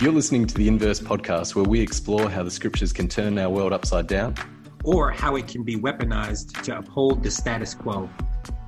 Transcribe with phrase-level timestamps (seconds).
[0.00, 3.48] You're listening to the Inverse podcast, where we explore how the scriptures can turn our
[3.48, 4.34] world upside down
[4.82, 8.10] or how it can be weaponized to uphold the status quo.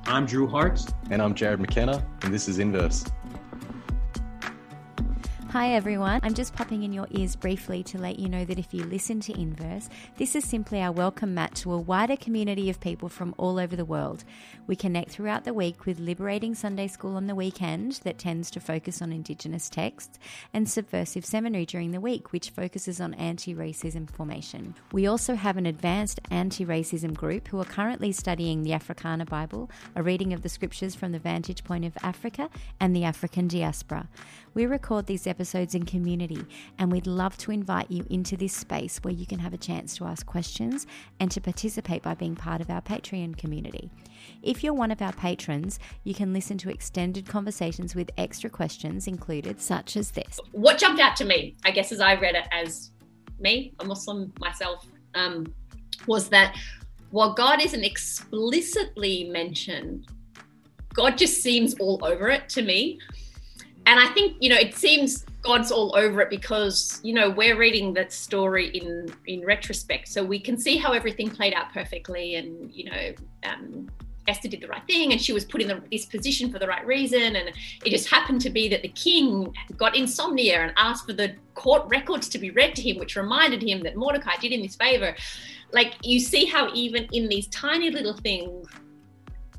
[0.05, 0.79] I'm Drew Hart.
[1.11, 3.05] And I'm Jarrod McKenna, and this is Inverse.
[5.51, 8.73] Hi everyone, I'm just popping in your ears briefly to let you know that if
[8.73, 9.87] you listen to Inverse,
[10.17, 13.73] this is simply our welcome mat to a wider community of people from all over
[13.73, 14.25] the world.
[14.67, 18.59] We connect throughout the week with Liberating Sunday School on the weekend, that tends to
[18.59, 20.19] focus on Indigenous texts,
[20.53, 24.75] and Subversive Seminary during the week, which focuses on anti racism formation.
[24.91, 29.71] We also have an advanced anti racism group who are currently studying the Africana Bible,
[29.95, 32.49] a reading of the scriptures from the vantage point of Africa
[32.81, 34.09] and the African diaspora.
[34.57, 36.43] We record these episodes in community,
[36.79, 39.95] and we'd love to invite you into this space where you can have a chance
[39.97, 40.87] to ask questions
[41.19, 43.91] and to participate by being part of our Patreon community.
[44.41, 49.05] If you're one of our patrons, you can listen to extended conversations with extra questions
[49.05, 50.39] included, such as this.
[50.53, 52.89] What jumped out to me, I guess, as I read it as
[53.39, 55.53] me, a Muslim myself, um,
[56.07, 56.57] was that
[57.11, 60.07] while God isn't explicitly mentioned,
[60.95, 62.97] God just seems all over it to me
[63.87, 67.57] and I think you know it seems God's all over it because you know we're
[67.57, 72.35] reading that story in in retrospect, so we can see how everything played out perfectly,
[72.35, 73.13] and you know.
[73.43, 73.89] Um,
[74.27, 76.67] Esther did the right thing and she was put in the, this position for the
[76.67, 77.37] right reason.
[77.37, 77.49] And
[77.85, 81.87] it just happened to be that the king got insomnia and asked for the court
[81.87, 85.15] records to be read to him, which reminded him that Mordecai did him this favor.
[85.71, 88.67] Like you see how even in these tiny little things,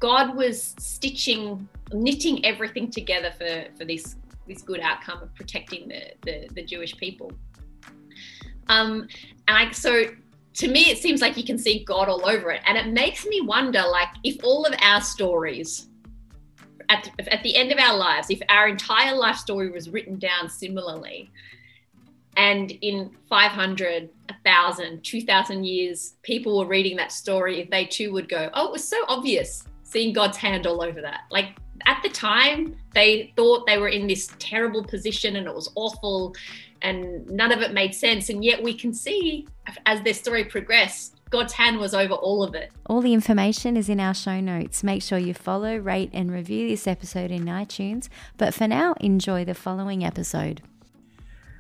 [0.01, 6.13] God was stitching, knitting everything together for, for this, this good outcome of protecting the,
[6.23, 7.33] the, the Jewish people.
[8.69, 9.09] Um,
[9.47, 10.05] and I, so
[10.55, 12.63] to me, it seems like you can see God all over it.
[12.67, 15.89] And it makes me wonder, like, if all of our stories,
[16.89, 20.49] at, at the end of our lives, if our entire life story was written down
[20.49, 21.31] similarly,
[22.37, 28.29] and in 500, 1,000, 2,000 years, people were reading that story, if they too would
[28.29, 31.23] go, oh, it was so obvious seeing God's hand all over that.
[31.31, 35.71] Like at the time, they thought they were in this terrible position and it was
[35.75, 36.35] awful
[36.83, 38.29] and none of it made sense.
[38.29, 39.47] And yet we can see
[39.87, 42.71] as their story progressed, God's hand was over all of it.
[42.87, 44.83] All the information is in our show notes.
[44.83, 48.09] Make sure you follow, rate, and review this episode in iTunes.
[48.39, 50.63] But for now, enjoy the following episode.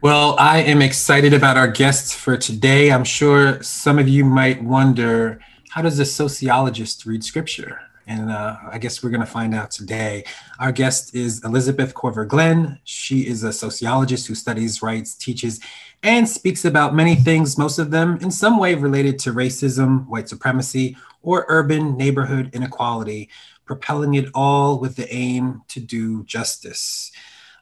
[0.00, 2.92] Well, I am excited about our guests for today.
[2.92, 5.40] I'm sure some of you might wonder
[5.70, 7.80] how does a sociologist read scripture?
[8.08, 10.24] And uh, I guess we're going to find out today.
[10.58, 12.80] Our guest is Elizabeth Korver-Glenn.
[12.84, 15.60] She is a sociologist who studies, writes, teaches,
[16.02, 20.28] and speaks about many things, most of them in some way related to racism, white
[20.28, 23.28] supremacy, or urban neighborhood inequality,
[23.66, 27.12] propelling it all with the aim to do justice.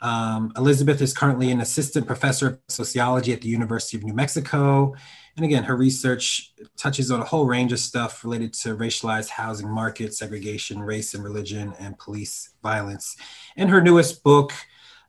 [0.00, 4.94] Um, Elizabeth is currently an assistant professor of sociology at the University of New Mexico
[5.36, 9.68] and again, her research touches on a whole range of stuff related to racialized housing
[9.68, 13.16] market, segregation, race and religion, and police violence.
[13.56, 14.52] And her newest book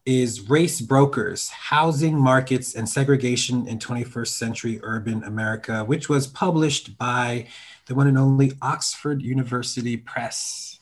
[0.06, 6.98] is Race Brokers Housing Markets and Segregation in 21st Century Urban America, which was published
[6.98, 7.48] by
[7.88, 10.77] the one and only Oxford University Press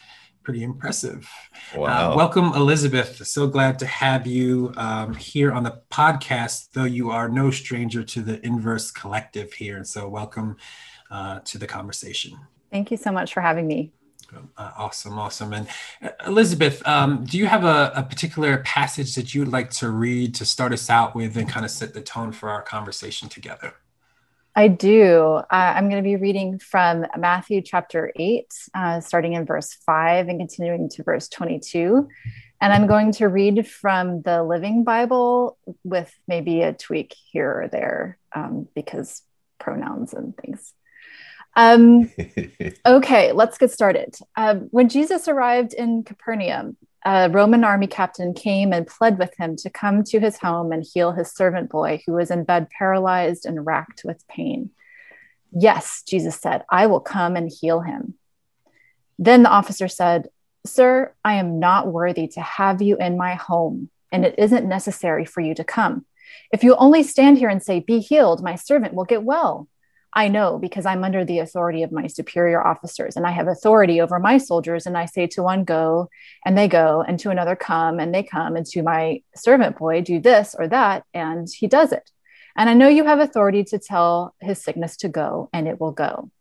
[0.45, 1.27] pretty impressive.
[1.75, 2.11] Uh, wow.
[2.11, 3.27] Uh, welcome, Elizabeth.
[3.27, 8.03] So glad to have you um, here on the podcast, though you are no stranger
[8.03, 9.83] to the Inverse Collective here.
[9.83, 10.55] So, welcome
[11.11, 12.37] uh, to the conversation.
[12.71, 13.91] Thank you so much for having me.
[14.57, 15.53] Uh, awesome, awesome.
[15.53, 15.67] And
[16.01, 19.89] uh, Elizabeth, um, do you have a, a, particular passage that you would like to
[19.89, 23.29] read to start us out with and kind of set the tone for our conversation
[23.29, 23.73] together?
[24.55, 25.21] I do.
[25.21, 30.29] Uh, I'm going to be reading from Matthew chapter 8, uh, starting in verse 5
[30.29, 32.07] and continuing to verse 22.
[32.61, 37.67] And I'm going to read from the Living Bible with maybe a tweak here or
[37.67, 39.23] there um, because
[39.59, 40.73] pronouns and things.
[41.57, 42.09] Um,
[42.85, 44.15] okay, let's get started.
[44.37, 49.55] Uh, when Jesus arrived in Capernaum, a Roman army captain came and pled with him
[49.57, 53.45] to come to his home and heal his servant boy who was in bed paralyzed
[53.45, 54.71] and racked with pain.
[55.51, 58.15] Yes, Jesus said, I will come and heal him.
[59.19, 60.29] Then the officer said,
[60.65, 65.25] Sir, I am not worthy to have you in my home, and it isn't necessary
[65.25, 66.05] for you to come.
[66.51, 69.67] If you only stand here and say, Be healed, my servant will get well.
[70.17, 73.99] I know because I'm under the authority of my superior officers and I have authority
[73.99, 74.85] over my soldiers.
[74.85, 76.09] And I say to one, go,
[76.45, 80.01] and they go, and to another, come, and they come, and to my servant boy,
[80.01, 82.09] do this or that, and he does it.
[82.55, 85.91] And I know you have authority to tell his sickness to go, and it will
[85.91, 86.31] go.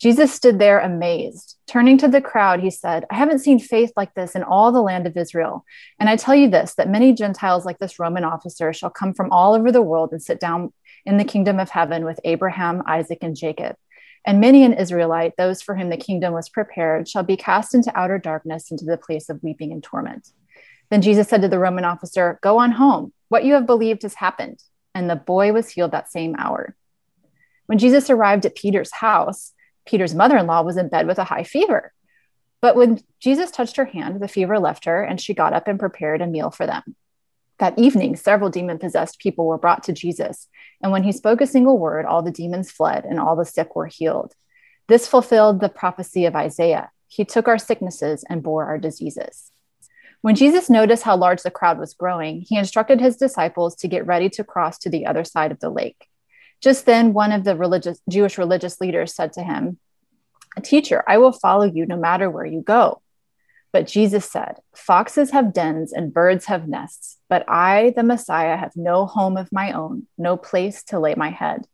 [0.00, 1.56] Jesus stood there amazed.
[1.66, 4.82] Turning to the crowd, he said, I haven't seen faith like this in all the
[4.82, 5.64] land of Israel.
[5.98, 9.32] And I tell you this that many Gentiles like this Roman officer shall come from
[9.32, 10.72] all over the world and sit down
[11.06, 13.76] in the kingdom of heaven with Abraham, Isaac, and Jacob.
[14.26, 17.96] And many an Israelite, those for whom the kingdom was prepared, shall be cast into
[17.96, 20.28] outer darkness, into the place of weeping and torment.
[20.90, 23.12] Then Jesus said to the Roman officer, Go on home.
[23.28, 24.62] What you have believed has happened.
[24.94, 26.74] And the boy was healed that same hour.
[27.66, 29.52] When Jesus arrived at Peter's house,
[29.84, 31.92] Peter's mother in law was in bed with a high fever.
[32.60, 35.78] But when Jesus touched her hand, the fever left her, and she got up and
[35.78, 36.96] prepared a meal for them.
[37.58, 40.48] That evening, several demon possessed people were brought to Jesus.
[40.82, 43.74] And when he spoke a single word, all the demons fled and all the sick
[43.74, 44.34] were healed.
[44.88, 46.90] This fulfilled the prophecy of Isaiah.
[47.08, 49.50] He took our sicknesses and bore our diseases.
[50.20, 54.06] When Jesus noticed how large the crowd was growing, he instructed his disciples to get
[54.06, 56.08] ready to cross to the other side of the lake.
[56.60, 59.78] Just then, one of the religious, Jewish religious leaders said to him,
[60.62, 63.02] Teacher, I will follow you no matter where you go.
[63.76, 68.72] But Jesus said, Foxes have dens and birds have nests, but I, the Messiah, have
[68.74, 71.66] no home of my own, no place to lay my head.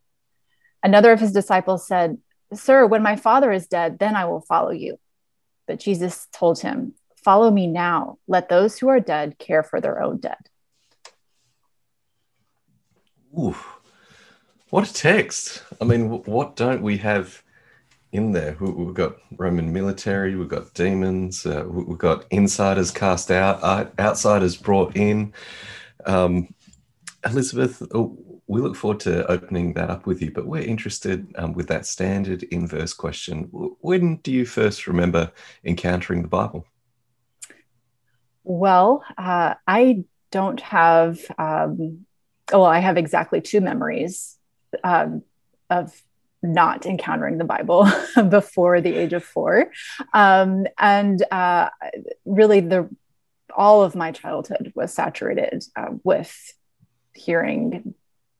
[0.83, 2.19] Another of his disciples said,
[2.53, 4.99] Sir, when my father is dead, then I will follow you.
[5.69, 6.95] But Jesus told him,
[7.25, 8.19] Follow me now.
[8.27, 10.49] Let those who are dead care for their own dead.
[13.39, 13.55] Ooh.
[14.71, 15.63] What a text.
[15.81, 17.45] I mean, what don't we have
[18.13, 18.57] in there?
[18.61, 23.63] We've got Roman military, we've got demons, uh, we've got insiders cast out,
[23.99, 25.33] outsiders brought in.
[26.07, 26.55] Um,
[27.25, 31.55] Elizabeth, oh, we look forward to opening that up with you, but we're interested um,
[31.55, 33.45] with that standard inverse question.
[33.81, 35.33] When do you first remember
[35.65, 36.67] encountering the Bible?
[38.45, 42.05] Well, uh, I don't have, um,
[42.53, 44.37] well, I have exactly two memories
[44.85, 45.23] um,
[45.71, 45.95] of
[46.43, 47.89] not encountering the Bible
[48.29, 49.71] before the age of four,
[50.13, 51.71] um, and uh,
[52.25, 52.89] really the
[53.55, 56.35] all of my childhood was saturated uh, with
[57.15, 57.95] hearing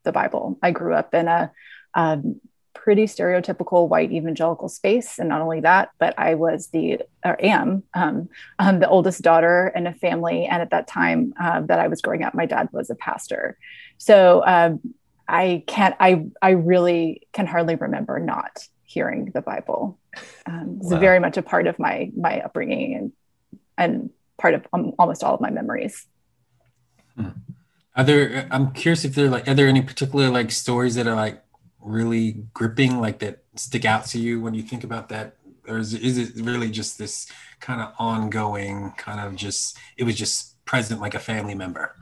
[0.05, 0.59] the Bible.
[0.63, 1.53] I grew up in a
[1.95, 2.41] um,
[2.75, 7.85] pretty stereotypical white evangelical space, and not only that, but I was the or am
[7.95, 8.29] um,
[8.59, 12.01] um, the oldest daughter in a family, and at that time uh, that I was
[12.01, 13.59] growing up, my dad was a pastor.
[13.99, 14.81] So um,
[15.33, 19.99] I can't, I, I really can hardly remember not hearing the Bible.
[20.45, 20.99] Um, it's wow.
[20.99, 23.13] very much a part of my, my upbringing and,
[23.79, 26.07] and part of um, almost all of my memories.
[27.17, 27.29] Hmm.
[27.97, 31.17] Are there, I'm curious if there like, are there any particular like stories that are
[31.17, 31.43] like
[31.81, 35.37] really gripping, like that stick out to you when you think about that?
[35.67, 37.27] Or is, is it really just this
[37.59, 41.97] kind of ongoing kind of just, it was just present like a family member?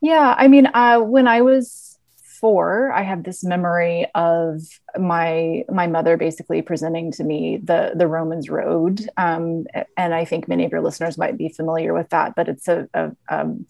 [0.00, 1.98] Yeah, I mean, uh, when I was
[2.40, 4.62] four, I have this memory of
[4.98, 9.66] my my mother basically presenting to me the the Romans Road, um,
[9.96, 12.34] and I think many of your listeners might be familiar with that.
[12.34, 13.66] But it's a, a, um,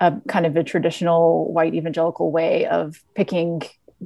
[0.00, 3.62] a kind of a traditional white evangelical way of picking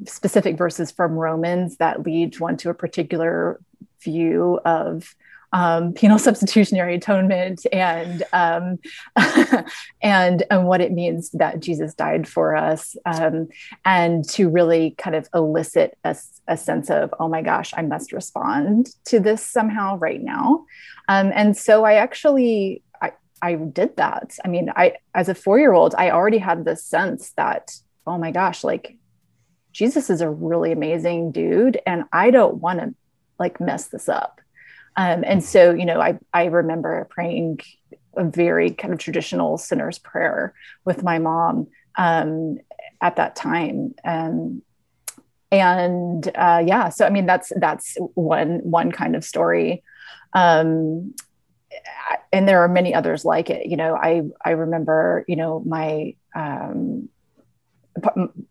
[0.06, 3.60] specific verses from Romans that lead one to a particular
[4.02, 5.14] view of
[5.52, 8.78] um, penal substitutionary atonement and um,
[10.02, 13.48] and and what it means that Jesus died for us, um,
[13.84, 16.16] and to really kind of elicit a,
[16.48, 20.64] a, sense of oh my gosh, I must respond to this somehow right now,
[21.08, 22.82] um, and so I actually.
[23.00, 23.12] I,
[23.42, 24.36] I did that.
[24.44, 27.72] I mean, I as a four year old, I already had this sense that,
[28.06, 28.96] oh my gosh, like
[29.72, 32.94] Jesus is a really amazing dude, and I don't want to
[33.38, 34.41] like mess this up.
[34.96, 37.60] Um, and so, you know, I, I remember praying
[38.16, 42.58] a very kind of traditional sinner's prayer with my mom um,
[43.00, 43.94] at that time.
[44.04, 44.62] Um,
[45.50, 49.82] and uh, yeah, so I mean, that's that's one one kind of story.
[50.32, 51.14] Um,
[52.32, 53.66] and there are many others like it.
[53.66, 57.10] You know, I I remember, you know, my um,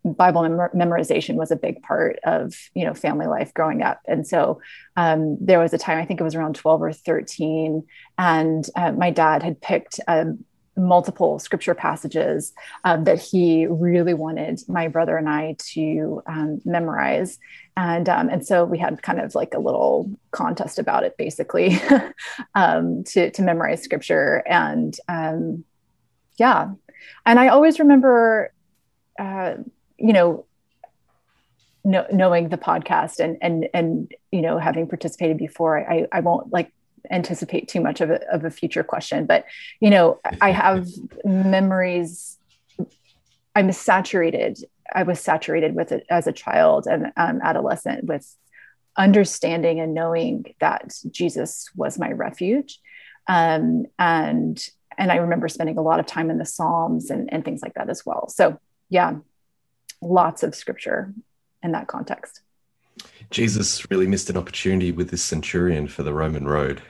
[0.04, 4.28] Bible mem- memorization was a big part of you know family life growing up, and
[4.28, 4.62] so
[4.98, 7.86] um, there was a time I think it was around twelve or thirteen,
[8.18, 10.46] and uh, my dad had picked um,
[10.78, 17.40] multiple scripture passages um, that he really wanted my brother and I to um, memorize,
[17.76, 21.70] and um, and so we had kind of like a little contest about it, basically,
[22.56, 24.96] to to memorize scripture, and
[26.38, 26.72] yeah,
[27.26, 28.54] and I always remember
[29.20, 29.56] uh,
[29.98, 30.46] you know,
[31.84, 36.52] know, knowing the podcast and and and you know having participated before, I I won't
[36.52, 36.72] like
[37.10, 39.46] anticipate too much of a of a future question, but
[39.80, 40.88] you know, I have
[41.24, 42.38] memories.
[43.56, 44.60] I'm saturated.
[44.94, 48.36] I was saturated with it as a child and um, adolescent with
[48.98, 52.80] understanding and knowing that Jesus was my refuge.
[53.28, 54.64] Um, and
[54.98, 57.74] and I remember spending a lot of time in the Psalms and, and things like
[57.76, 58.28] that as well.
[58.30, 58.60] So
[58.92, 59.16] yeah,
[60.02, 61.14] lots of scripture
[61.64, 62.42] in that context.
[63.32, 66.84] Jesus really missed an opportunity with this centurion for the Roman road.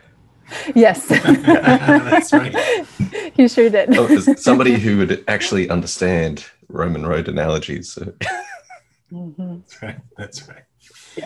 [0.76, 1.08] Yes.
[1.08, 2.56] That's right.
[3.36, 3.96] he sure did.
[3.96, 7.94] oh, somebody who would actually understand Roman road analogies.
[7.94, 8.14] So.
[9.12, 9.58] Mm-hmm.
[9.58, 10.00] That's right.
[10.18, 10.64] That's right.
[11.18, 11.26] Yeah.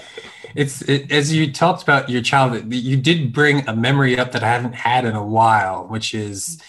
[0.55, 4.43] It's it, as you talked about your childhood, you did bring a memory up that
[4.43, 6.59] I haven't had in a while, which is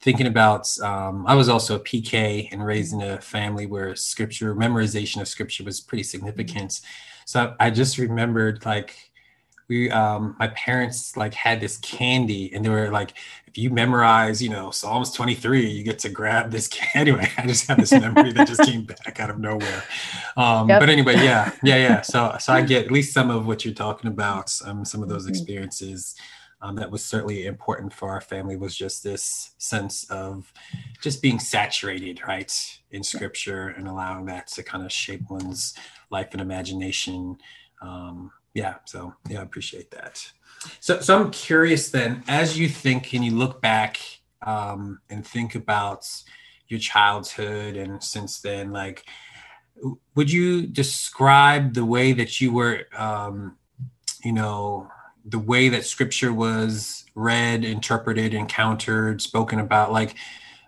[0.00, 0.68] thinking about.
[0.80, 5.28] Um, I was also a PK and raised in a family where scripture memorization of
[5.28, 6.80] scripture was pretty significant.
[7.24, 9.08] So I just remembered like
[9.68, 13.12] we um my parents like had this candy and they were like
[13.46, 17.12] if you memorize you know psalms 23 you get to grab this candy.
[17.12, 19.84] anyway i just have this memory that just came back out of nowhere
[20.36, 20.80] um yep.
[20.80, 23.74] but anyway yeah yeah yeah so so i get at least some of what you're
[23.74, 26.14] talking about um, some of those mm-hmm.
[26.60, 30.52] Um, that was certainly important for our family was just this sense of
[31.00, 35.74] just being saturated right in scripture and allowing that to kind of shape one's
[36.10, 37.38] life and imagination.
[37.80, 40.30] Um, yeah so yeah i appreciate that.
[40.80, 43.98] So so i'm curious then as you think and you look back
[44.42, 46.06] um, and think about
[46.68, 49.04] your childhood and since then like
[50.16, 53.56] would you describe the way that you were um,
[54.24, 54.90] you know
[55.28, 60.14] the way that scripture was read interpreted encountered spoken about like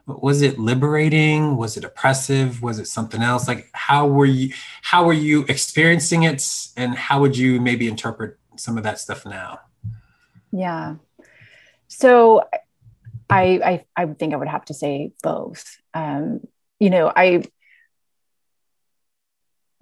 [0.07, 1.57] was it liberating?
[1.57, 2.63] Was it oppressive?
[2.63, 3.47] Was it something else?
[3.47, 4.53] Like how were you
[4.83, 6.45] how were you experiencing it?
[6.77, 9.61] And how would you maybe interpret some of that stuff now?
[10.53, 10.97] Yeah.
[11.89, 12.45] So
[13.29, 15.77] i i, I think i would have to say both.
[15.95, 16.41] Um
[16.81, 17.45] you know i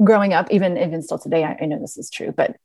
[0.02, 2.56] growing up even even still today I, I know this is true but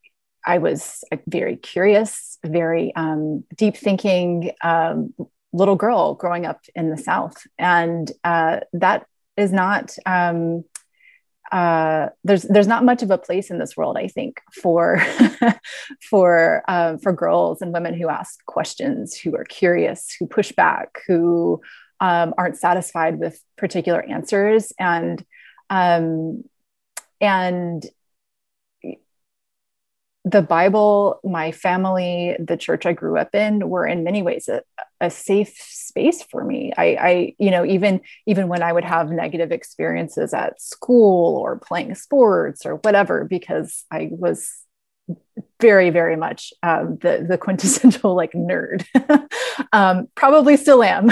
[0.45, 5.13] I was a very curious, very um, deep thinking, um,
[5.53, 7.35] little girl growing up in the South.
[7.57, 9.05] And uh, that
[9.37, 10.65] is not, um,
[11.51, 15.01] uh, there's, there's not much of a place in this world, I think, for,
[16.09, 20.99] for, uh, for girls and women who ask questions, who are curious, who push back,
[21.07, 21.61] who
[21.99, 24.73] um, aren't satisfied with particular answers.
[24.79, 25.23] And,
[25.69, 26.43] um,
[27.21, 27.85] and
[30.25, 34.61] the Bible, my family, the church I grew up in were in many ways a,
[35.01, 36.71] a safe space for me.
[36.77, 41.59] I, I, you know, even even when I would have negative experiences at school or
[41.59, 44.49] playing sports or whatever, because I was
[45.59, 48.85] very, very much um, the the quintessential like nerd.
[49.73, 51.11] um, probably still am,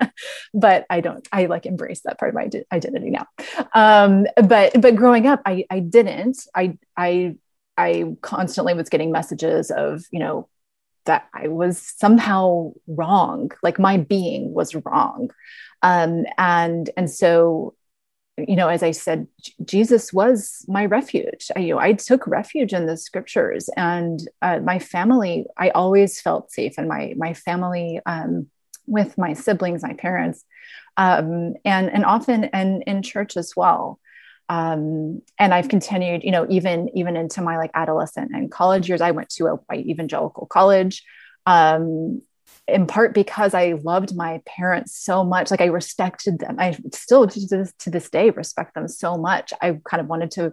[0.54, 1.28] but I don't.
[1.30, 3.26] I like embrace that part of my identity now.
[3.74, 6.38] Um, but but growing up, I I didn't.
[6.54, 7.36] I I
[7.76, 10.48] I constantly was getting messages of, you know,
[11.04, 15.30] that I was somehow wrong, like my being was wrong.
[15.82, 17.74] Um, and and so,
[18.36, 19.26] you know, as I said,
[19.64, 21.50] Jesus was my refuge.
[21.56, 25.46] I, you know, I took refuge in the scriptures, and uh, my family.
[25.56, 28.48] I always felt safe, and my my family, um,
[28.86, 30.44] with my siblings, my parents,
[30.96, 34.00] um, and and often and in church as well
[34.48, 39.00] um, and I've continued, you know, even even into my like adolescent and college years.
[39.00, 41.02] I went to a white evangelical college,
[41.46, 42.22] um,
[42.68, 45.50] in part because I loved my parents so much.
[45.50, 46.56] Like I respected them.
[46.58, 49.52] I still to this, to this day respect them so much.
[49.60, 50.52] I kind of wanted to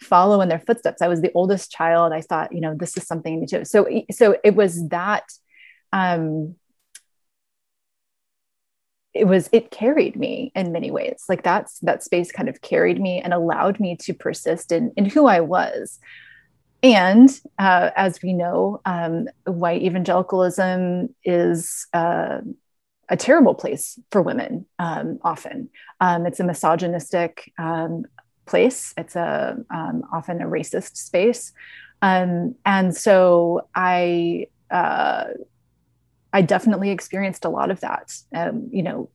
[0.00, 1.02] follow in their footsteps.
[1.02, 2.12] I was the oldest child.
[2.12, 3.64] I thought, you know, this is something to do.
[3.64, 5.24] So so it was that.
[5.92, 6.56] Um,
[9.12, 11.24] it was it carried me in many ways.
[11.28, 15.04] Like that's that space kind of carried me and allowed me to persist in in
[15.04, 15.98] who i was.
[16.82, 22.38] And uh, as we know um, white evangelicalism is uh,
[23.10, 25.68] a terrible place for women um, often.
[26.00, 28.06] Um, it's a misogynistic um,
[28.46, 28.94] place.
[28.96, 31.52] It's a um, often a racist space.
[32.02, 35.24] Um, and so i uh,
[36.32, 38.12] I definitely experienced a lot of that.
[38.34, 39.10] Um, you know,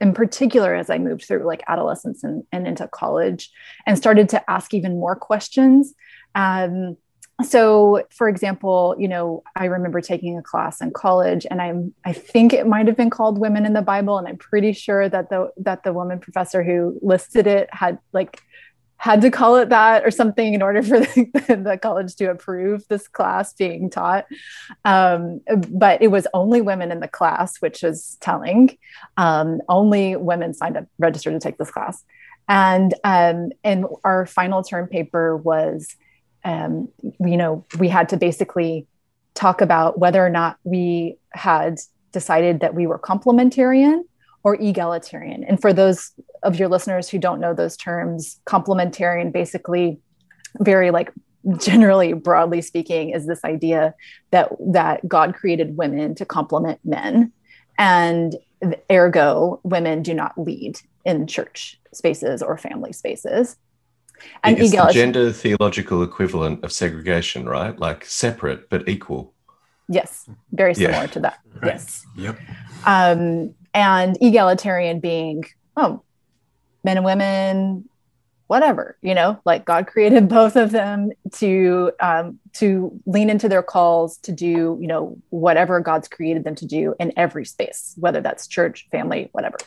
[0.00, 3.50] in particular, as I moved through like adolescence and, and into college
[3.86, 5.94] and started to ask even more questions.
[6.34, 6.96] Um,
[7.42, 12.12] so for example you know i remember taking a class in college and i'm i
[12.12, 15.30] think it might have been called women in the bible and i'm pretty sure that
[15.30, 18.40] the that the woman professor who listed it had like
[19.04, 22.88] had to call it that or something in order for the, the college to approve
[22.88, 24.24] this class being taught.
[24.86, 28.78] Um, but it was only women in the class, which was telling.
[29.18, 32.02] Um, only women signed up, registered to take this class.
[32.48, 35.94] And um, and our final term paper was
[36.42, 36.88] um,
[37.20, 38.86] you know, we had to basically
[39.34, 41.78] talk about whether or not we had
[42.12, 44.04] decided that we were complementarian
[44.44, 45.42] or egalitarian.
[45.42, 49.98] And for those of your listeners who don't know those terms, complementarian basically
[50.60, 51.10] very like
[51.58, 53.94] generally broadly speaking is this idea
[54.30, 57.32] that that God created women to complement men.
[57.78, 58.36] And
[58.90, 63.56] ergo women do not lead in church spaces or family spaces.
[64.42, 67.78] And it's the gender theological equivalent of segregation right?
[67.78, 69.34] Like separate but equal.
[69.88, 71.06] Yes very similar yeah.
[71.06, 71.38] to that.
[71.54, 71.72] Right.
[71.72, 72.06] yes.
[72.16, 72.38] Yep.
[72.86, 75.44] Um, and egalitarian being
[75.76, 76.02] oh
[76.82, 77.88] men and women
[78.46, 83.62] whatever you know like god created both of them to um, to lean into their
[83.62, 88.20] calls to do you know whatever god's created them to do in every space whether
[88.20, 89.58] that's church family whatever.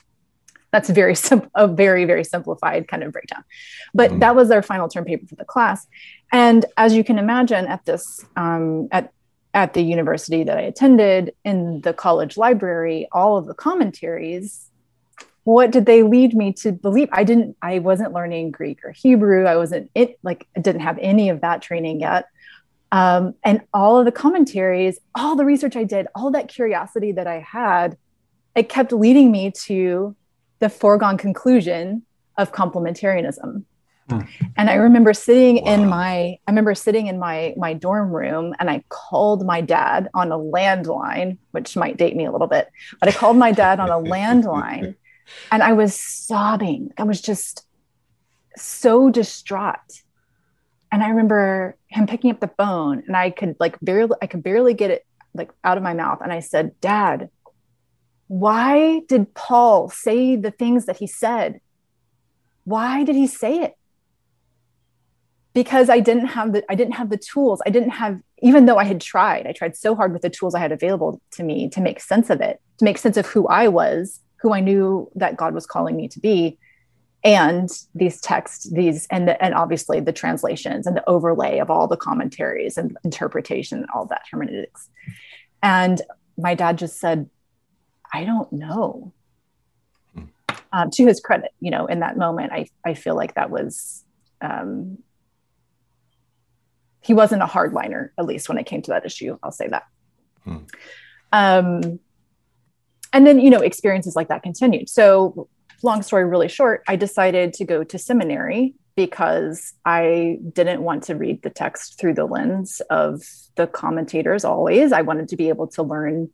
[0.71, 3.43] That's very sim- a very very simplified kind of breakdown.
[3.93, 4.19] But mm-hmm.
[4.19, 5.87] that was their final term paper for the class.
[6.31, 9.11] And as you can imagine at this um, at
[9.57, 14.67] at the university that i attended in the college library all of the commentaries
[15.47, 17.07] what did they lead me to believe?
[17.13, 19.45] I didn't i wasn't learning greek or hebrew.
[19.45, 22.25] I wasn't it like didn't have any of that training yet.
[22.91, 27.27] Um, and all of the commentaries all the research i did all that curiosity that
[27.27, 27.97] i had
[28.55, 30.17] it kept leading me to
[30.59, 32.03] the foregone conclusion
[32.37, 33.63] of complementarianism.
[34.09, 34.25] Mm.
[34.55, 35.73] and i remember sitting wow.
[35.73, 40.07] in my i remember sitting in my my dorm room and i called my dad
[40.13, 42.69] on a landline which might date me a little bit
[43.01, 44.95] but i called my dad on a landline
[45.51, 46.93] and I was sobbing.
[46.97, 47.65] I was just
[48.55, 50.03] so distraught.
[50.91, 54.43] And I remember him picking up the phone and I could like barely I could
[54.43, 56.19] barely get it like out of my mouth.
[56.21, 57.29] And I said, Dad,
[58.27, 61.59] why did Paul say the things that he said?
[62.63, 63.73] Why did he say it?
[65.57, 67.63] Because I didn't have the I didn't have the tools.
[67.65, 70.53] I didn't have even though I had tried, I tried so hard with the tools
[70.53, 73.47] I had available to me to make sense of it, to make sense of who
[73.47, 76.59] I was who I knew that God was calling me to be.
[77.23, 81.87] And these texts these and the, and obviously the translations and the overlay of all
[81.87, 84.91] the commentaries and interpretation all that hermeneutics.
[85.63, 85.99] And
[86.37, 87.29] my dad just said
[88.13, 89.11] i don't know.
[90.71, 94.03] Um, to his credit you know in that moment i i feel like that was
[94.41, 94.99] um,
[97.07, 99.37] he wasn't a hardliner at least when it came to that issue.
[99.41, 99.83] I'll say that.
[100.43, 100.57] Hmm.
[101.31, 101.99] um,
[103.13, 104.89] and then you know experiences like that continued.
[104.89, 105.47] So
[105.83, 111.13] long story really short i decided to go to seminary because i didn't want to
[111.13, 113.21] read the text through the lens of
[113.57, 114.93] the commentators always.
[114.93, 116.29] I wanted to be able to learn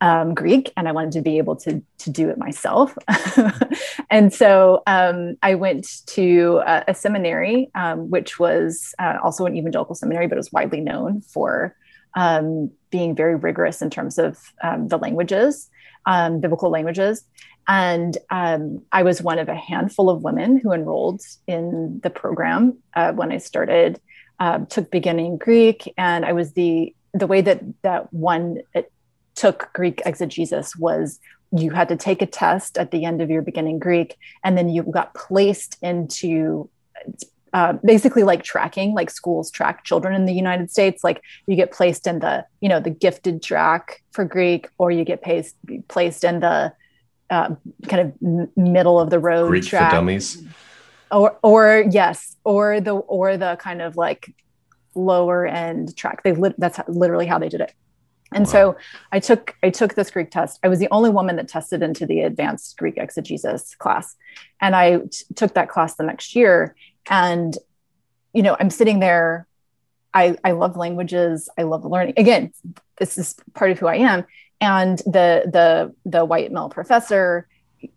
[0.00, 2.96] um, greek and i wanted to be able to to do it myself
[4.10, 9.56] and so um, i went to a, a seminary um, which was uh, also an
[9.56, 11.74] evangelical seminary but it was widely known for
[12.14, 15.70] um, being very rigorous in terms of um, the languages
[16.06, 17.24] um, biblical languages.
[17.68, 23.12] And I was one of a handful of women who enrolled in the program uh,
[23.12, 24.00] when I started.
[24.38, 28.58] Uh, took beginning Greek, and I was the the way that that one
[29.36, 31.20] took Greek exegesis was
[31.52, 34.68] you had to take a test at the end of your beginning Greek, and then
[34.68, 36.68] you got placed into
[37.52, 41.04] uh, basically like tracking like schools track children in the united states.
[41.04, 45.04] Like you get placed in the you know the gifted track for greek or you
[45.04, 45.56] get placed
[45.88, 46.72] placed in the
[47.30, 47.54] uh,
[47.88, 49.90] kind of middle of the road greek track.
[49.90, 50.42] for dummies?
[51.10, 52.36] Or or yes.
[52.44, 54.34] Or the or the kind of like
[54.94, 56.24] lower end track.
[56.24, 57.72] They lit, that's literally how they did it
[58.36, 58.52] and wow.
[58.52, 58.76] so
[59.12, 60.60] i took i took this greek test.
[60.62, 64.16] I was the only woman that tested into the advanced greek exegesis class.
[64.60, 66.76] And I t- took that class the next year.
[67.08, 67.56] And
[68.32, 69.46] you know i'm sitting there.
[70.14, 71.48] I i love languages.
[71.58, 72.14] I love learning.
[72.16, 72.52] Again
[72.98, 74.24] this is part of who i am.
[74.60, 77.48] And the the the white male professor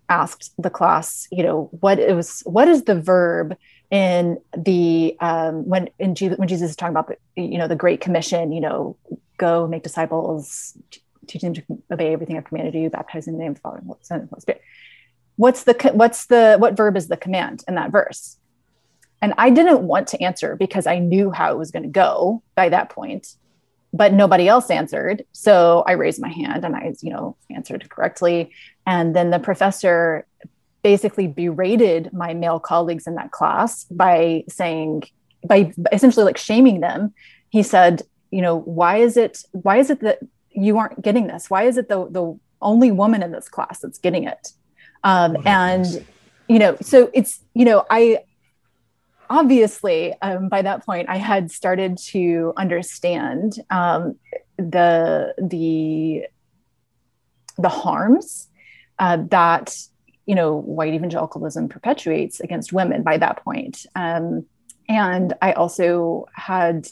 [0.10, 3.56] asked the class you know what is what is the verb
[3.92, 7.76] in the um, when in Jesus, when Jesus is talking about the you know the
[7.76, 8.98] Great Commission, you know,
[9.40, 10.78] go make disciples,
[11.28, 13.78] teach them to obey everything I've commanded you, baptizing in the name of the Father
[13.80, 14.62] and Son and Holy Spirit.
[15.38, 18.38] What's the what's the what verb is the command in that verse?
[19.22, 22.42] And I didn't want to answer because I knew how it was going to go
[22.56, 23.36] by that point,
[23.94, 25.26] but nobody else answered.
[25.32, 28.52] So I raised my hand and I, you know, answered correctly.
[28.86, 30.26] And then the professor
[30.84, 35.04] basically berated my male colleagues in that class by saying,
[35.46, 37.14] by essentially like shaming them.
[37.50, 40.20] He said, you know, why is it, why is it that
[40.52, 41.50] you aren't getting this?
[41.50, 44.54] Why is it the, the only woman in this class that's getting it?
[45.04, 46.06] Um, and,
[46.48, 48.20] you know, so it's, you know, I,
[49.30, 54.16] obviously, um, by that point, I had started to understand um,
[54.58, 56.26] the the
[57.58, 58.48] the harms
[58.98, 59.78] uh, that
[60.26, 63.04] you know white evangelicalism perpetuates against women.
[63.04, 64.46] By that point, um,
[64.88, 66.88] and I also had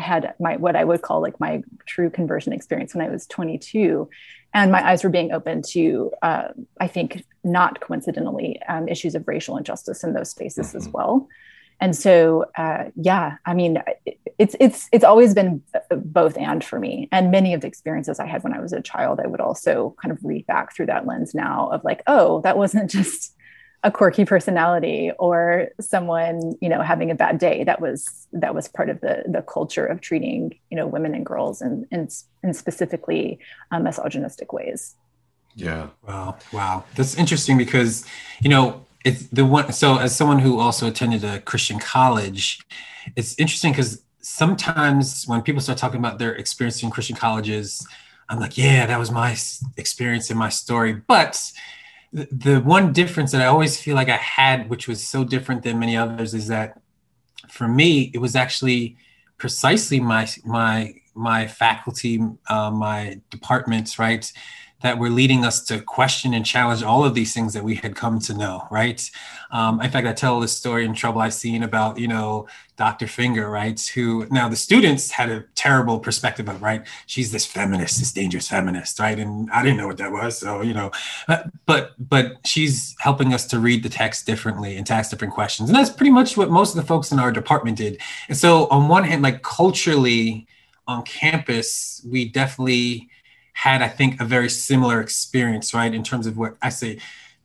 [0.00, 3.26] I had my what I would call like my true conversion experience when I was
[3.26, 4.08] 22,
[4.54, 6.48] and my eyes were being opened to, uh,
[6.80, 10.78] I think, not coincidentally, um, issues of racial injustice in those spaces mm-hmm.
[10.78, 11.28] as well.
[11.82, 13.82] And so, uh, yeah, I mean,
[14.38, 17.08] it's it's it's always been both and for me.
[17.12, 19.94] And many of the experiences I had when I was a child, I would also
[20.00, 23.36] kind of read back through that lens now of like, oh, that wasn't just
[23.82, 27.64] a quirky personality or someone you know having a bad day.
[27.64, 31.24] That was that was part of the the culture of treating you know women and
[31.24, 32.08] girls in in,
[32.42, 33.38] in specifically
[33.70, 34.96] um, misogynistic ways.
[35.54, 35.88] Yeah.
[36.06, 36.36] Wow.
[36.52, 36.84] Wow.
[36.94, 38.04] That's interesting because
[38.40, 42.60] you know it's the one so as someone who also attended a christian college
[43.16, 47.88] it's interesting because sometimes when people start talking about their experience in christian colleges
[48.28, 49.34] i'm like yeah that was my
[49.78, 50.92] experience and my story.
[50.92, 51.52] But
[52.12, 55.78] the, one difference that I always feel like I had, which was so different than
[55.78, 56.80] many others, is that
[57.48, 58.96] for me, it was actually
[59.38, 64.32] precisely my my my faculty, uh, my departments, right,
[64.82, 67.94] that were leading us to question and challenge all of these things that we had
[67.94, 69.10] come to know, right?
[69.50, 73.06] Um, in fact, I tell this story in Trouble I've Seen about, you know, Dr.
[73.06, 73.78] Finger, right?
[73.94, 76.86] Who now the students had a terrible perspective of, right?
[77.04, 79.18] She's this feminist, this dangerous feminist, right?
[79.18, 80.38] And I didn't know what that was.
[80.38, 80.90] So, you know,
[81.28, 85.34] uh, but, but she's helping us to read the text differently and to ask different
[85.34, 85.68] questions.
[85.68, 88.00] And that's pretty much what most of the folks in our department did.
[88.28, 90.46] And so on one hand, like culturally
[90.86, 93.10] on campus, we definitely,
[93.52, 95.92] had, I think, a very similar experience, right?
[95.92, 96.98] In terms of what I say,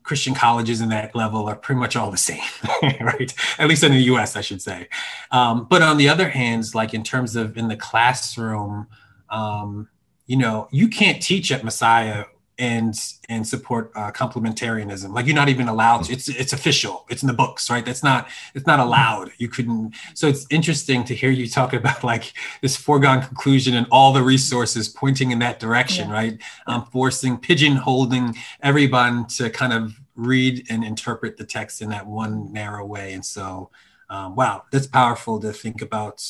[0.04, 2.44] Christian colleges in that level are pretty much all the same,
[3.02, 3.34] right?
[3.58, 4.88] At least in the US, I should say.
[5.32, 8.88] Um, but on the other hand, like in terms of in the classroom,
[9.30, 9.89] um,
[10.28, 12.26] you know, you can't teach at Messiah
[12.58, 12.98] and
[13.30, 15.13] and support uh, complementarianism.
[15.13, 16.06] Like you're not even allowed.
[16.06, 17.06] To, it's it's official.
[17.10, 17.86] It's in the books, right?
[17.86, 19.32] That's not it's not allowed.
[19.38, 19.96] You couldn't.
[20.13, 24.24] So it's interesting to hear you talk about like this foregone conclusion and all the
[24.24, 26.13] resources pointing in that direction, yeah.
[26.13, 26.41] right?
[26.68, 32.52] Um, forcing pigeonholing everyone to kind of read and interpret the text in that one
[32.54, 33.13] narrow way.
[33.13, 33.70] And so,
[34.10, 36.24] um, wow, that's powerful to think about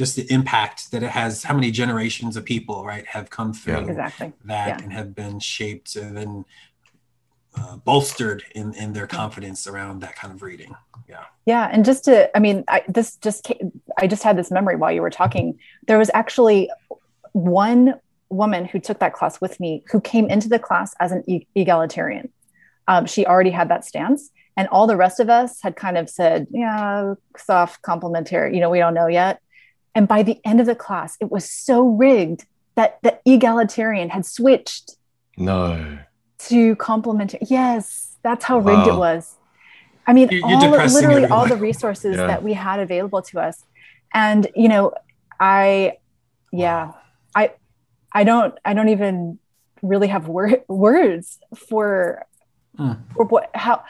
[0.00, 3.74] just the impact that it has how many generations of people right have come through
[3.74, 3.90] yeah.
[3.90, 4.32] exactly.
[4.46, 4.82] that yeah.
[4.82, 6.42] and have been shaped and then
[7.54, 10.74] uh, bolstered in in their confidence around that kind of reading
[11.06, 14.50] yeah yeah and just to i mean i this just came, i just had this
[14.50, 16.70] memory while you were talking there was actually
[17.32, 17.92] one
[18.30, 21.46] woman who took that class with me who came into the class as an e-
[21.54, 22.30] egalitarian
[22.88, 26.08] um, she already had that stance and all the rest of us had kind of
[26.08, 29.42] said yeah soft complementary you know we don't know yet
[29.94, 34.24] and by the end of the class, it was so rigged that the egalitarian had
[34.24, 34.96] switched.
[35.36, 35.98] No.
[36.48, 37.40] To complementary.
[37.42, 38.94] Yes, that's how rigged wow.
[38.94, 39.36] it was.
[40.06, 41.32] I mean, you're, all, literally everyone.
[41.32, 42.26] all the resources yeah.
[42.26, 43.64] that we had available to us.
[44.12, 44.92] And, you know,
[45.38, 45.98] I,
[46.52, 46.98] yeah, wow.
[47.34, 47.52] I,
[48.12, 49.38] I don't, I don't even
[49.82, 52.26] really have wor- words for,
[52.78, 52.98] mm.
[53.14, 53.84] for what, how,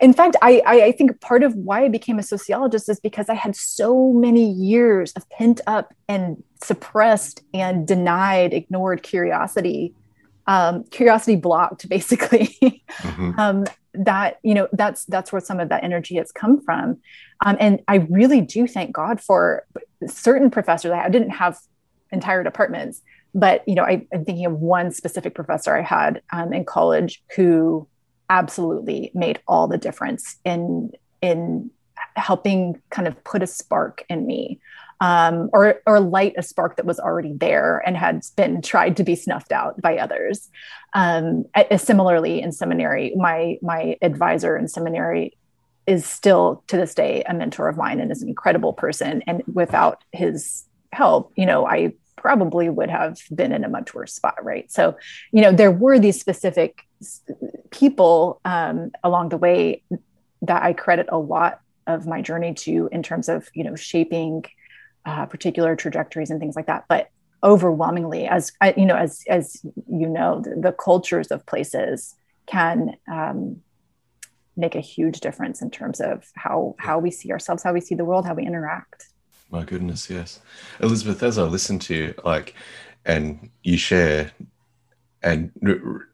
[0.00, 3.34] in fact, I, I think part of why I became a sociologist is because I
[3.34, 9.94] had so many years of pent up and suppressed and denied, ignored curiosity,
[10.46, 12.56] um, curiosity blocked, basically.
[13.02, 13.38] Mm-hmm.
[13.38, 16.98] um, that you know that's that's where some of that energy has come from,
[17.44, 19.66] um, and I really do thank God for
[20.06, 20.92] certain professors.
[20.92, 21.58] I didn't have
[22.12, 23.02] entire departments,
[23.34, 27.20] but you know I, am thinking of one specific professor I had um, in college
[27.34, 27.88] who
[28.30, 31.70] absolutely made all the difference in in
[32.16, 34.58] helping kind of put a spark in me
[35.00, 39.04] um, or or light a spark that was already there and had been tried to
[39.04, 40.48] be snuffed out by others.
[40.94, 41.44] Um,
[41.76, 45.36] similarly, in seminary, my my advisor in seminary
[45.86, 49.22] is still to this day a mentor of mine and is an incredible person.
[49.26, 54.12] And without his help, you know, I probably would have been in a much worse
[54.12, 54.70] spot, right?
[54.70, 54.96] So,
[55.32, 56.86] you know, there were these specific
[57.70, 59.82] people um, along the way
[60.42, 64.44] that I credit a lot of my journey to in terms of, you know, shaping
[65.04, 66.84] uh, particular trajectories and things like that.
[66.88, 67.10] But
[67.42, 72.14] overwhelmingly, as you know, as as you know, the, the cultures of places
[72.46, 73.60] can um,
[74.56, 77.94] make a huge difference in terms of how how we see ourselves, how we see
[77.94, 79.08] the world, how we interact.
[79.50, 80.40] My goodness, yes.
[80.80, 82.54] Elizabeth, as I listen to you, like,
[83.04, 84.30] and you share
[85.22, 85.50] and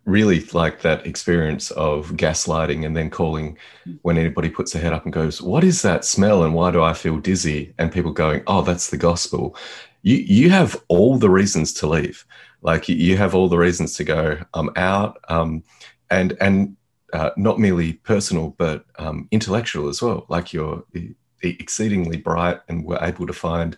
[0.04, 3.56] really like that experience of gaslighting and then calling
[4.02, 6.82] when anybody puts their head up and goes what is that smell and why do
[6.82, 7.72] i feel dizzy?
[7.78, 9.56] and people going oh that's the gospel.
[10.02, 12.24] You you have all the reasons to leave.
[12.62, 15.62] Like you have all the reasons to go i'm out um,
[16.10, 16.76] and and
[17.12, 20.26] uh, not merely personal but um, intellectual as well.
[20.28, 20.84] Like you're
[21.42, 23.76] exceedingly bright and were able to find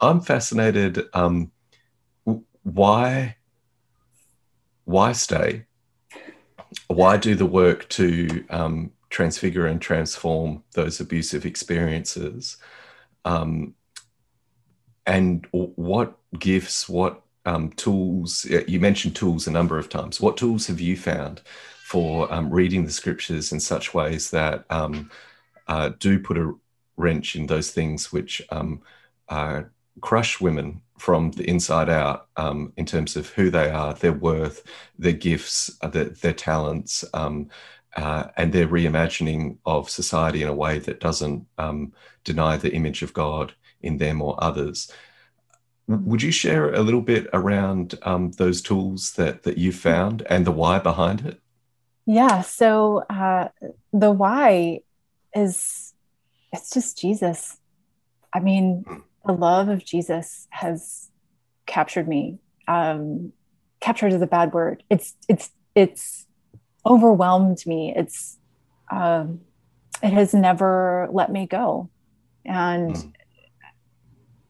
[0.00, 1.50] i'm fascinated um,
[2.64, 3.36] why
[4.84, 5.66] why stay?
[6.88, 12.56] Why do the work to um, transfigure and transform those abusive experiences?
[13.24, 13.74] Um,
[15.06, 20.20] and what gifts, what um, tools, you mentioned tools a number of times.
[20.20, 21.42] What tools have you found
[21.84, 25.10] for um, reading the scriptures in such ways that um,
[25.66, 26.54] uh, do put a
[26.96, 28.80] wrench in those things which um,
[29.28, 29.62] uh,
[30.00, 34.62] crush women from the inside out um, in terms of who they are, their worth,
[34.98, 37.48] their gifts, uh, their, their talents, um,
[37.96, 41.92] uh, and their reimagining of society in a way that doesn't um,
[42.24, 43.52] deny the image of God
[43.82, 44.90] in them or others.
[45.88, 50.46] Would you share a little bit around um, those tools that that you found and
[50.46, 51.40] the why behind it?
[52.06, 52.42] Yeah.
[52.42, 53.48] So uh,
[53.92, 54.80] the why
[55.34, 55.92] is
[56.52, 57.58] it's just Jesus.
[58.32, 61.10] I mean, hmm the love of Jesus has
[61.66, 62.38] captured me.
[62.68, 63.32] Um,
[63.80, 64.82] captured is a bad word.
[64.90, 66.26] It's it's it's
[66.84, 67.92] overwhelmed me.
[67.96, 68.38] It's
[68.90, 69.40] um,
[70.02, 71.90] it has never let me go,
[72.44, 73.12] and mm.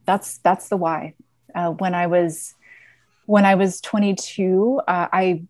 [0.07, 1.15] that's that's the why.
[1.55, 2.55] Uh, when I was
[3.27, 5.43] when I was 22, uh, I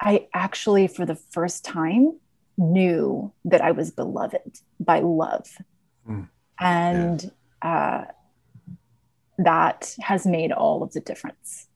[0.00, 2.18] I actually for the first time
[2.56, 5.46] knew that I was beloved by love,
[6.08, 6.28] mm.
[6.58, 7.22] and.
[7.22, 7.30] Yeah
[7.64, 8.04] uh,
[9.38, 11.66] that has made all of the difference.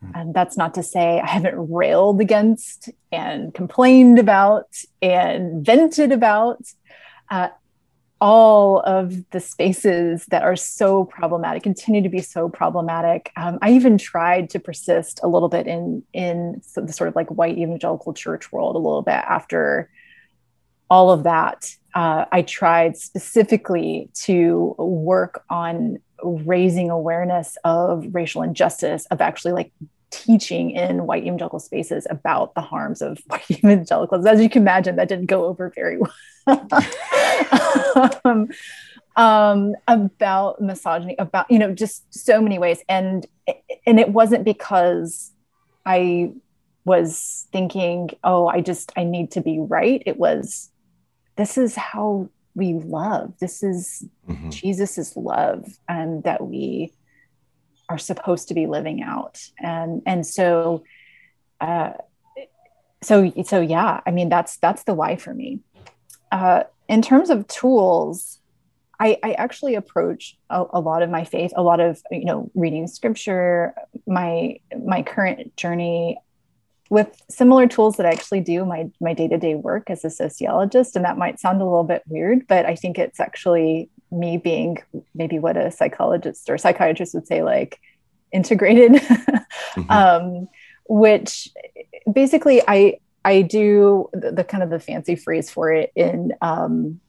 [0.00, 0.10] Hmm.
[0.14, 4.68] And that's not to say I haven't railed against and complained about
[5.02, 6.62] and vented about
[7.30, 7.48] uh,
[8.20, 13.30] all of the spaces that are so problematic, continue to be so problematic.
[13.36, 17.28] Um, I even tried to persist a little bit in in the sort of like
[17.28, 19.88] white evangelical church world a little bit after
[20.90, 29.06] all of that uh, I tried specifically to work on raising awareness of racial injustice,
[29.06, 29.72] of actually like
[30.10, 34.26] teaching in white evangelical spaces about the harms of white evangelicals.
[34.26, 36.12] As you can imagine, that didn't go over very well.
[38.24, 38.48] um,
[39.16, 43.26] um, about misogyny, about you know, just so many ways, and
[43.86, 45.32] and it wasn't because
[45.84, 46.32] I
[46.84, 50.02] was thinking, oh, I just I need to be right.
[50.06, 50.70] It was
[51.36, 52.28] this is how
[52.58, 53.34] we love.
[53.38, 54.50] This is mm-hmm.
[54.50, 56.92] Jesus's love, and that we
[57.88, 59.40] are supposed to be living out.
[59.58, 60.82] And and so,
[61.60, 61.92] uh,
[63.02, 64.00] so so yeah.
[64.04, 65.60] I mean, that's that's the why for me.
[66.32, 68.40] Uh, in terms of tools,
[68.98, 72.50] I, I actually approach a, a, lot of my faith, a lot of you know
[72.54, 73.72] reading scripture,
[74.06, 76.18] my my current journey
[76.90, 81.04] with similar tools that I actually do my my day-to-day work as a sociologist and
[81.04, 84.78] that might sound a little bit weird but I think it's actually me being
[85.14, 87.80] maybe what a psychologist or psychiatrist would say like
[88.32, 89.82] integrated mm-hmm.
[89.90, 90.48] um,
[90.88, 91.48] which
[92.10, 97.00] basically I I do the, the, kind of the fancy phrase for it in um,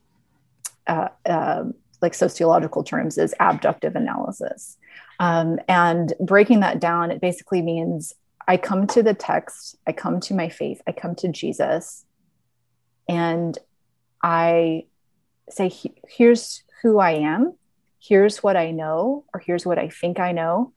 [0.87, 1.65] uh, uh,
[2.01, 4.77] like sociological terms is abductive analysis
[5.19, 8.13] um, and breaking that down it basically means
[8.49, 12.03] I come to the text, I come to my faith, I come to Jesus,
[13.07, 13.55] and
[14.23, 14.85] I
[15.51, 15.71] say,
[16.07, 17.53] here's who I am,
[17.99, 20.73] here's what I know, or here's what I think I know.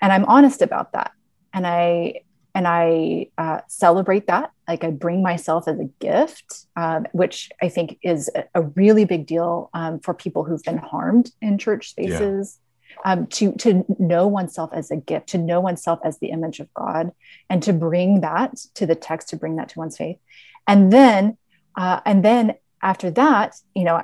[0.00, 1.12] And I'm honest about that.
[1.52, 2.22] And I
[2.54, 4.50] and I uh, celebrate that.
[4.66, 9.04] Like I bring myself as a gift, um, which I think is a, a really
[9.04, 12.58] big deal um, for people who've been harmed in church spaces
[13.04, 16.72] um, to to know oneself as a gift, to know oneself as the image of
[16.74, 17.12] God,
[17.48, 20.18] and to bring that to the text, to bring that to one's faith,
[20.66, 21.36] and then
[21.76, 24.02] uh, and then after that, you know,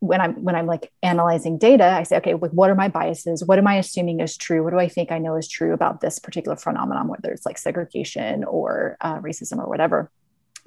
[0.00, 3.44] when I'm when I'm like analyzing data, I say, okay, what are my biases?
[3.44, 4.62] What am I assuming is true?
[4.64, 7.58] What do I think I know is true about this particular phenomenon, whether it's like
[7.58, 10.10] segregation or uh, racism or whatever?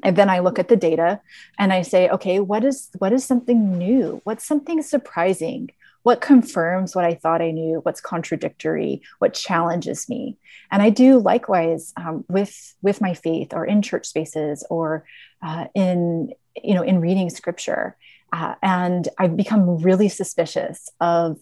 [0.02, 1.20] and then i look at the data
[1.60, 5.70] and i say okay what is what is something new what's something surprising
[6.04, 10.38] what confirms what I thought I knew, what's contradictory, what challenges me.
[10.72, 15.06] And I do likewise um, with with my faith or in church spaces or
[15.42, 17.98] uh, in you know in reading scripture.
[18.32, 21.40] Uh, and I've become really suspicious of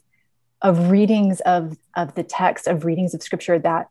[0.62, 3.88] of readings of of the text of readings of scripture that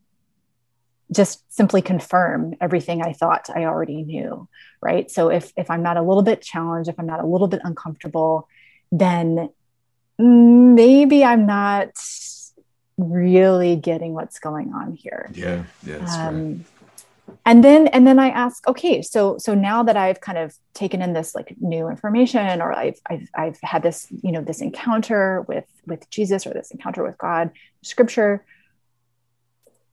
[1.12, 4.48] just simply confirm everything I thought I already knew,
[4.80, 5.10] right?
[5.10, 7.60] So if if I'm not a little bit challenged, if I'm not a little bit
[7.64, 8.48] uncomfortable,
[8.92, 9.50] then
[10.20, 11.90] maybe I'm not
[12.96, 15.30] really getting what's going on here.
[15.34, 16.66] Yeah, yeah, um, right
[17.46, 21.00] and then and then i ask okay so so now that i've kind of taken
[21.00, 25.42] in this like new information or i've i've, I've had this you know this encounter
[25.42, 27.52] with with jesus or this encounter with god
[27.82, 28.44] scripture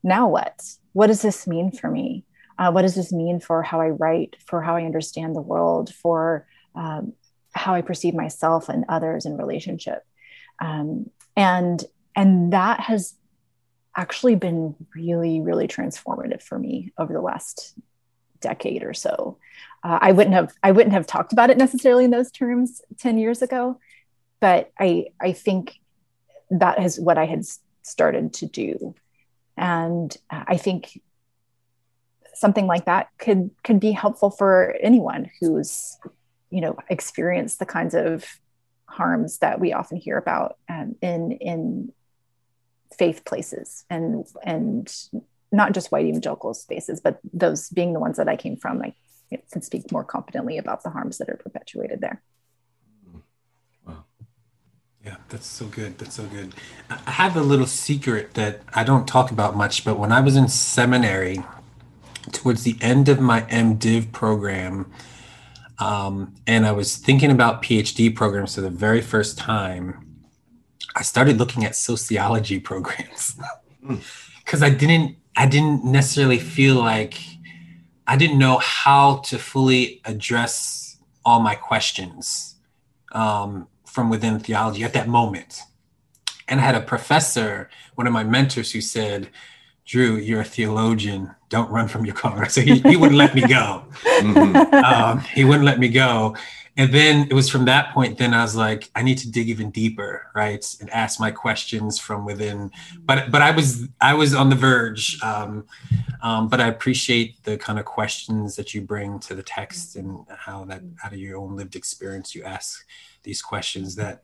[0.03, 0.63] now what?
[0.93, 2.23] What does this mean for me?
[2.57, 5.93] Uh, what does this mean for how i write for how i understand the world
[5.93, 7.13] for um,
[7.53, 10.03] how i perceive myself and others in relationship
[10.59, 11.83] um, and
[12.15, 13.13] and that has
[13.95, 17.73] actually been really, really transformative for me over the last
[18.39, 19.37] decade or so.
[19.83, 23.17] Uh, I wouldn't have I wouldn't have talked about it necessarily in those terms 10
[23.17, 23.79] years ago,
[24.39, 25.79] but I I think
[26.49, 27.43] that is what I had
[27.81, 28.95] started to do.
[29.57, 31.01] And I think
[32.35, 35.97] something like that could could be helpful for anyone who's
[36.51, 38.39] you know experienced the kinds of
[38.87, 41.91] harms that we often hear about um, in in
[42.97, 44.93] faith places and and
[45.51, 48.93] not just white evangelical spaces, but those being the ones that I came from, I
[49.51, 52.21] can speak more competently about the harms that are perpetuated there.
[53.85, 54.03] Wow.
[55.05, 55.97] Yeah, that's so good.
[55.97, 56.53] That's so good.
[56.89, 60.35] I have a little secret that I don't talk about much, but when I was
[60.35, 61.43] in seminary,
[62.31, 64.91] towards the end of my MDiv program,
[65.79, 70.25] um, and I was thinking about PhD programs for the very first time,
[70.95, 73.39] I started looking at sociology programs.
[74.43, 77.19] Because I didn't I didn't necessarily feel like
[78.07, 82.55] I didn't know how to fully address all my questions
[83.11, 85.61] um, from within theology at that moment.
[86.47, 89.29] And I had a professor, one of my mentors, who said,
[89.87, 91.33] Drew, you're a theologian.
[91.49, 92.47] Don't run from your car.
[92.49, 93.85] So he, he wouldn't let me go.
[94.17, 94.73] Mm-hmm.
[94.73, 96.35] Um, he wouldn't let me go
[96.77, 99.49] and then it was from that point then i was like i need to dig
[99.49, 102.71] even deeper right and ask my questions from within
[103.03, 105.65] but but i was i was on the verge um,
[106.21, 110.25] um, but i appreciate the kind of questions that you bring to the text and
[110.29, 112.85] how that out of your own lived experience you ask
[113.23, 114.23] these questions that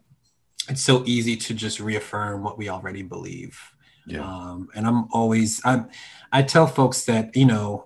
[0.69, 3.72] it's so easy to just reaffirm what we already believe
[4.05, 4.21] yeah.
[4.21, 5.89] Um, and i'm always i'm
[6.31, 7.85] i tell folks that you know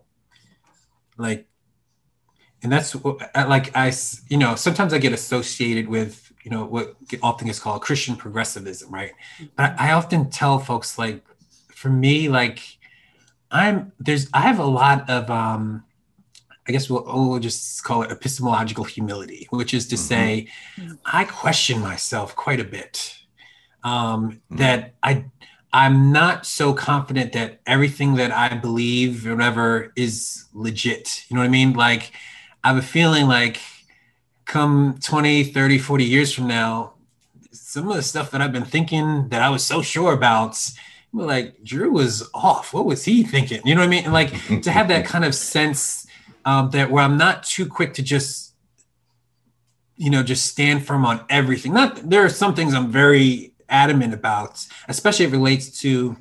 [1.18, 1.48] like
[2.64, 3.94] and that's what, like I,
[4.30, 8.92] you know, sometimes I get associated with, you know, what often is called Christian progressivism,
[8.92, 9.12] right?
[9.56, 11.24] But I often tell folks, like,
[11.70, 12.60] for me, like,
[13.52, 15.84] I'm there's I have a lot of, um,
[16.68, 20.04] I guess we'll, we'll just call it epistemological humility, which is to mm-hmm.
[20.04, 20.48] say,
[21.06, 23.16] I question myself quite a bit.
[23.84, 24.58] Um, mm-hmm.
[24.58, 25.26] That I
[25.74, 31.26] I'm not so confident that everything that I believe or whatever is legit.
[31.28, 31.74] You know what I mean?
[31.74, 32.12] Like
[32.64, 33.60] I have a feeling like
[34.46, 36.94] come 20, 30, 40 years from now,
[37.52, 40.58] some of the stuff that I've been thinking that I was so sure about,
[41.14, 42.74] like Drew was off.
[42.74, 43.62] What was he thinking?
[43.66, 44.06] You know what I mean?
[44.06, 46.08] And like to have that kind of sense
[46.46, 48.54] um, that where I'm not too quick to just,
[49.98, 51.74] you know, just stand firm on everything.
[51.74, 56.18] Not there are some things I'm very adamant about, especially it relates to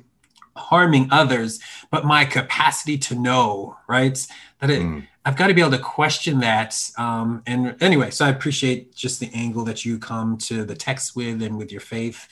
[0.55, 1.59] harming others,
[1.91, 4.25] but my capacity to know, right?
[4.59, 5.07] That it, mm.
[5.25, 6.79] I've got to be able to question that.
[6.97, 11.15] Um, and anyway, so I appreciate just the angle that you come to the text
[11.15, 12.27] with and with your faith,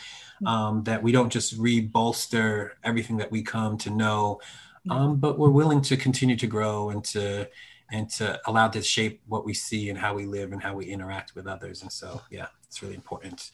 [0.46, 4.40] um, that we don't just re-bolster everything that we come to know,
[4.90, 7.50] um, but we're willing to continue to grow and to
[7.92, 10.86] and to allow to shape what we see and how we live and how we
[10.86, 11.84] interact with others.
[11.84, 13.52] And so, yeah, it's really important.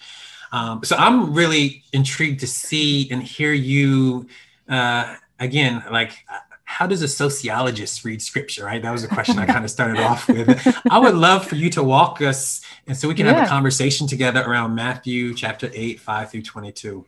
[0.51, 4.27] Um, so I'm really intrigued to see and hear you
[4.67, 6.25] uh, again, like
[6.71, 9.99] how does a sociologist read scripture right that was a question i kind of started
[10.09, 13.33] off with i would love for you to walk us and so we can yeah.
[13.33, 17.05] have a conversation together around matthew chapter 8 5 through 22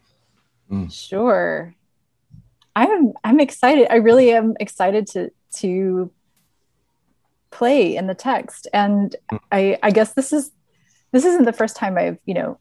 [0.70, 0.92] mm.
[0.92, 1.74] sure
[2.76, 6.12] i'm i'm excited i really am excited to to
[7.50, 9.40] play in the text and mm.
[9.50, 10.52] i i guess this is
[11.14, 12.60] this isn't the first time i've you know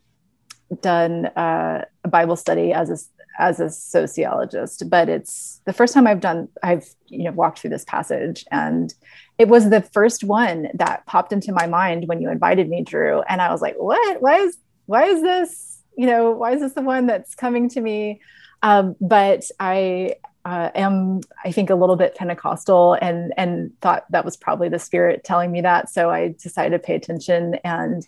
[0.81, 2.97] done uh, a bible study as a
[3.39, 7.71] as a sociologist, but it's the first time I've done, I've, you know, walked through
[7.71, 8.93] this passage and
[9.39, 13.23] it was the first one that popped into my mind when you invited me, Drew.
[13.23, 16.75] And I was like, what, why is, why is this, you know, why is this
[16.75, 18.21] the one that's coming to me?
[18.63, 24.25] Um, but I uh, am, I think, a little bit Pentecostal, and and thought that
[24.25, 25.89] was probably the Spirit telling me that.
[25.91, 28.07] So I decided to pay attention, and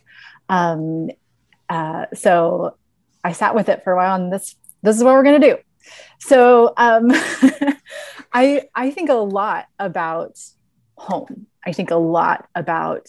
[0.49, 1.11] um,
[1.69, 2.77] uh, so
[3.23, 4.15] I sat with it for a while.
[4.15, 5.59] And this this is what we're going to do.
[6.21, 7.09] So um,
[8.33, 10.39] I I think a lot about
[10.97, 11.47] home.
[11.67, 13.09] I think a lot about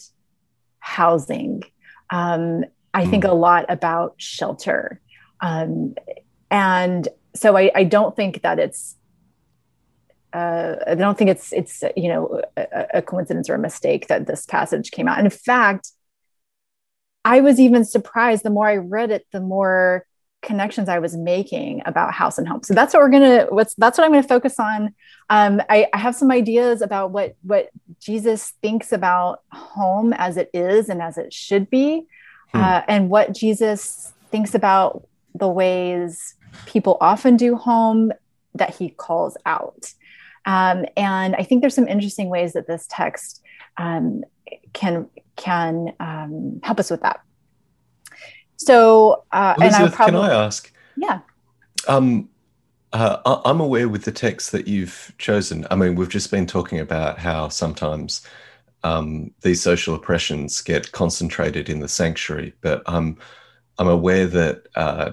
[0.80, 1.62] housing.
[2.10, 5.00] Um, I think a lot about shelter.
[5.40, 5.94] Um,
[6.50, 8.96] and so I, I, don't think that it's
[10.32, 14.26] uh, I don't think it's it's you know a, a, coincidence or a mistake that
[14.26, 15.18] this passage came out.
[15.18, 15.90] in fact,
[17.26, 18.44] I was even surprised.
[18.44, 20.06] The more I read it, the more
[20.42, 22.62] connections I was making about house and home.
[22.62, 24.94] So that's what we're gonna what's that's what I'm gonna focus on.
[25.28, 30.50] Um, I, I have some ideas about what what Jesus thinks about home as it
[30.54, 32.06] is and as it should be,
[32.52, 32.60] hmm.
[32.60, 38.12] uh, and what Jesus thinks about the ways people often do home
[38.54, 39.92] that he calls out.
[40.44, 43.42] Um, and I think there's some interesting ways that this text
[43.78, 44.24] um,
[44.72, 47.20] can can um, help us with that.
[48.56, 50.72] So, uh, and I probably, can I ask?
[50.96, 51.20] Yeah.
[51.88, 52.30] Um,
[52.92, 55.66] uh, I'm aware with the text that you've chosen.
[55.70, 58.26] I mean, we've just been talking about how sometimes
[58.84, 63.18] um, these social oppressions get concentrated in the sanctuary, but I'm
[63.78, 65.12] I'm aware that uh,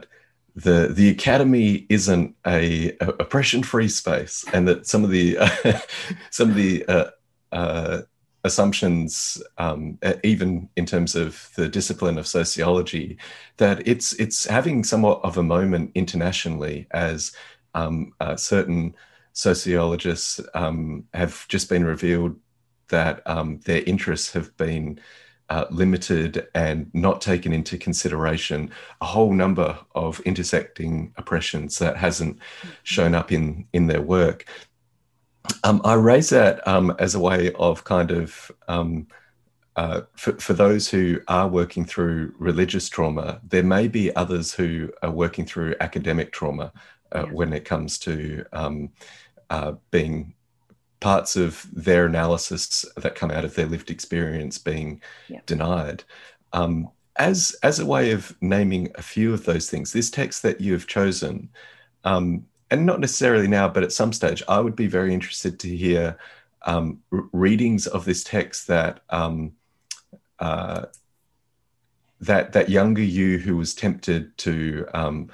[0.56, 5.80] the the academy isn't a, a oppression free space, and that some of the uh,
[6.30, 7.10] some of the uh,
[7.52, 8.02] uh,
[8.44, 13.18] assumptions, um, even in terms of the discipline of sociology,
[13.58, 17.32] that it's it's having somewhat of a moment internationally as
[17.74, 18.96] um, uh, certain
[19.34, 22.36] sociologists um, have just been revealed
[22.90, 25.00] that um, their interests have been
[25.50, 28.70] uh, limited and not taken into consideration
[29.02, 32.38] a whole number of intersecting oppressions that hasn't
[32.84, 34.46] shown up in in their work.
[35.64, 39.08] Um, I raise that um, as a way of kind of um,
[39.76, 44.92] uh, for, for those who are working through religious trauma, there may be others who
[45.02, 46.72] are working through academic trauma
[47.14, 47.32] uh, yeah.
[47.32, 48.90] when it comes to um,
[49.50, 50.34] uh, being
[51.00, 55.42] parts of their analysis that come out of their lived experience being yeah.
[55.46, 56.04] denied.
[56.54, 60.62] Um, as as a way of naming a few of those things, this text that
[60.62, 61.50] you have chosen,
[62.04, 65.76] um, and not necessarily now, but at some stage, I would be very interested to
[65.76, 66.18] hear
[66.64, 69.54] um, readings of this text that um,
[70.40, 70.86] uh,
[72.22, 75.30] that that younger you who was tempted to um,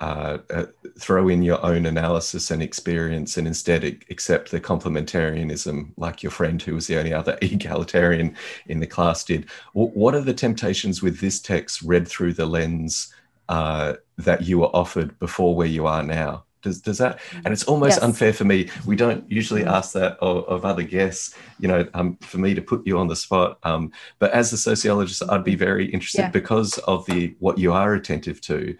[0.00, 0.64] uh, uh,
[0.98, 6.62] throw in your own analysis and experience and instead accept the complementarianism like your friend
[6.62, 8.34] who was the only other egalitarian
[8.66, 9.50] in the class did.
[9.74, 13.12] What are the temptations with this text read through the lens
[13.50, 17.64] uh, that you were offered before where you are now does, does that and it's
[17.64, 18.02] almost yes.
[18.02, 19.70] unfair for me we don't usually mm-hmm.
[19.70, 23.08] ask that of, of other guests you know um, for me to put you on
[23.08, 26.30] the spot um, but as a sociologist i'd be very interested yeah.
[26.30, 28.76] because of the what you are attentive to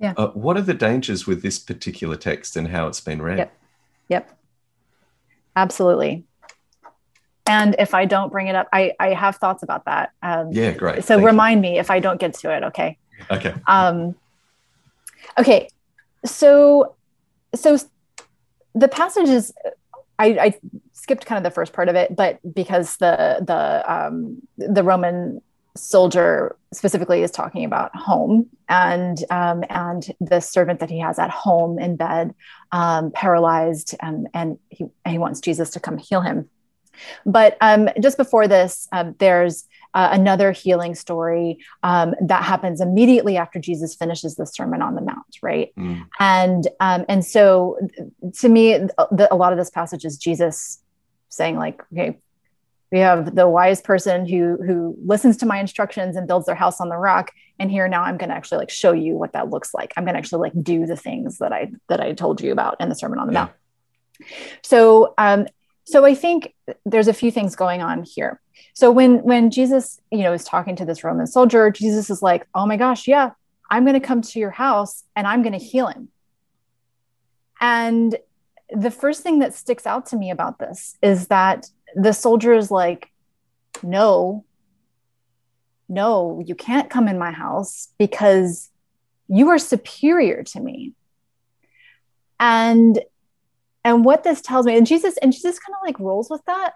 [0.00, 0.12] yeah.
[0.16, 3.38] Uh, what are the dangers with this particular text and how it's been read?
[3.38, 3.56] Yep.
[4.08, 4.38] Yep.
[5.56, 6.24] Absolutely.
[7.46, 10.12] And if I don't bring it up, I, I have thoughts about that.
[10.22, 11.04] Um, yeah, great.
[11.04, 11.72] So Thank remind you.
[11.72, 12.64] me if I don't get to it.
[12.64, 12.98] Okay.
[13.30, 13.54] Okay.
[13.66, 14.14] Um,
[15.38, 15.68] okay.
[16.24, 16.94] So,
[17.54, 17.78] so
[18.74, 19.52] the passage is,
[20.18, 20.54] I, I
[20.92, 25.40] skipped kind of the first part of it, but because the the um, the Roman
[25.76, 31.30] soldier specifically is talking about home and um, and the servant that he has at
[31.30, 32.34] home in bed,
[32.72, 36.48] um, paralyzed, and and he and he wants Jesus to come heal him.
[37.26, 43.36] But um, just before this, um, there's uh, another healing story um, that happens immediately
[43.36, 45.72] after Jesus finishes the Sermon on the Mount, right?
[45.78, 46.06] Mm.
[46.20, 47.78] And um, and so,
[48.40, 50.80] to me, the, a lot of this passage is Jesus
[51.28, 52.18] saying, like, okay,
[52.94, 56.80] we have the wise person who who listens to my instructions and builds their house
[56.80, 59.50] on the rock and here now i'm going to actually like show you what that
[59.50, 62.40] looks like i'm going to actually like do the things that i that i told
[62.40, 63.40] you about in the sermon on the yeah.
[63.40, 63.52] mount
[64.62, 65.44] so um
[65.84, 66.54] so i think
[66.86, 68.40] there's a few things going on here
[68.72, 72.46] so when when jesus you know is talking to this roman soldier jesus is like
[72.54, 73.30] oh my gosh yeah
[73.70, 76.08] i'm going to come to your house and i'm going to heal him
[77.60, 78.16] and
[78.70, 82.70] the first thing that sticks out to me about this is that the soldier is
[82.70, 83.10] like,
[83.82, 84.44] no,
[85.88, 88.70] no, you can't come in my house because
[89.28, 90.92] you are superior to me.
[92.40, 93.00] And
[93.86, 96.72] and what this tells me, and Jesus, and Jesus kind of like rolls with that.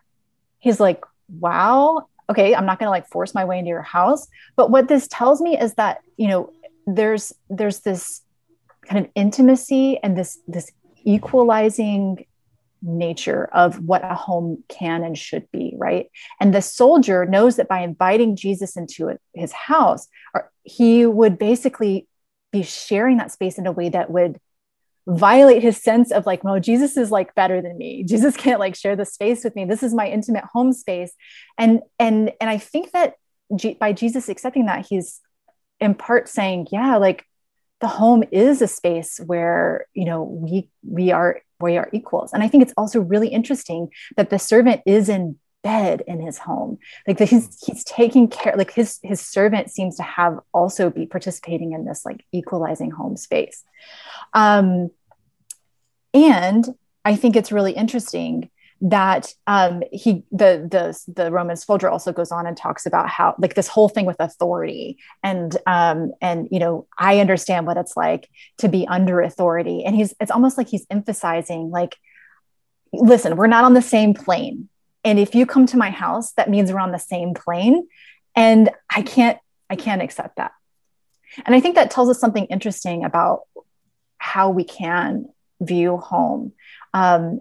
[0.58, 4.28] He's like, wow, okay, I'm not gonna like force my way into your house.
[4.56, 6.52] But what this tells me is that, you know,
[6.86, 8.22] there's there's this
[8.86, 10.70] kind of intimacy and this this
[11.04, 12.24] equalizing
[12.82, 16.10] nature of what a home can and should be, right?
[16.40, 20.06] And the soldier knows that by inviting Jesus into his house,
[20.62, 22.06] he would basically
[22.52, 24.38] be sharing that space in a way that would
[25.08, 28.04] violate his sense of like, well, Jesus is like better than me.
[28.08, 29.64] Jesus can't like share the space with me.
[29.64, 31.12] This is my intimate home space.
[31.56, 33.14] And and and I think that
[33.56, 35.20] G- by Jesus accepting that, he's
[35.80, 37.24] in part saying, yeah, like
[37.80, 42.32] the home is a space where you know we we are we are equals.
[42.32, 46.38] And I think it's also really interesting that the servant is in bed in his
[46.38, 46.78] home.
[47.06, 51.72] Like he's he's taking care like his his servant seems to have also be participating
[51.72, 53.64] in this like equalizing home space.
[54.34, 54.90] Um
[56.14, 56.66] and
[57.04, 58.50] i think it's really interesting
[58.80, 63.34] that um he the the the roman soldier also goes on and talks about how
[63.38, 67.96] like this whole thing with authority and um and you know i understand what it's
[67.96, 68.28] like
[68.58, 69.84] to be under authority.
[69.84, 71.96] And he's it's almost like he's emphasizing like
[72.92, 74.68] listen we're not on the same plane
[75.08, 77.88] and if you come to my house that means we're on the same plane.
[78.36, 79.38] And i can't
[79.70, 80.52] i can't accept that.
[81.44, 83.42] And i think that tells us something interesting about
[84.18, 85.28] how we can
[85.60, 86.52] view home.
[86.94, 87.40] Um,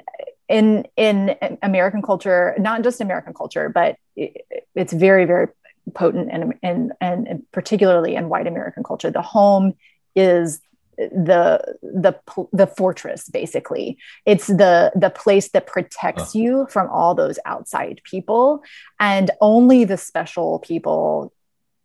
[0.49, 4.45] in in american culture not just american culture but it,
[4.75, 5.47] it's very very
[5.93, 9.73] potent and, and and particularly in white american culture the home
[10.15, 10.61] is
[10.97, 12.19] the the
[12.51, 13.97] the fortress basically.
[14.25, 16.39] It's the the place that protects uh.
[16.39, 18.63] you from all those outside people
[18.99, 21.33] and only the special people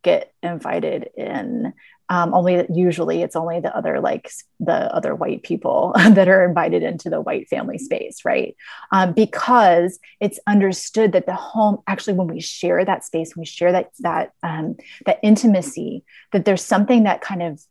[0.02, 1.72] get invited in.
[2.08, 6.82] Um, only usually it's only the other like the other white people that are invited
[6.82, 8.54] into the white family space right?
[8.90, 13.46] Um, because it's understood that the home actually when we share that space when we
[13.46, 17.62] share that that um, that intimacy that there's something that kind of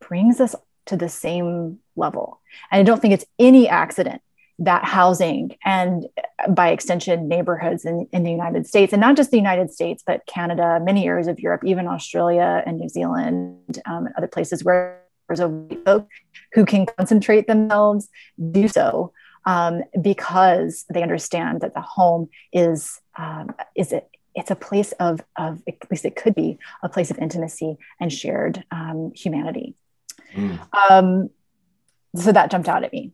[0.00, 0.54] brings us
[0.90, 2.40] to the same level.
[2.70, 4.22] And I don't think it's any accident
[4.58, 6.06] that housing and
[6.50, 10.26] by extension neighborhoods in, in the United States, and not just the United States, but
[10.26, 15.00] Canada, many areas of Europe, even Australia and New Zealand, um, and other places where
[15.28, 16.08] there's a folk
[16.52, 18.08] who can concentrate themselves,
[18.50, 19.12] do so
[19.46, 25.20] um, because they understand that the home is um, is it it's a place of,
[25.36, 29.74] of at least it could be a place of intimacy and shared um, humanity
[30.34, 30.90] Mm.
[30.90, 31.30] Um,
[32.16, 33.12] so that jumped out at me.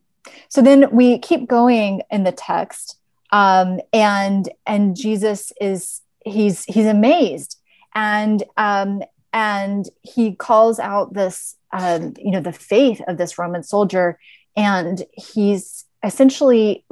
[0.48, 2.98] So then we keep going in the text,
[3.30, 7.58] um, and and Jesus is he's he's amazed,
[7.94, 9.02] and um,
[9.32, 14.18] and he calls out this um, you know the faith of this Roman soldier,
[14.56, 16.84] and he's essentially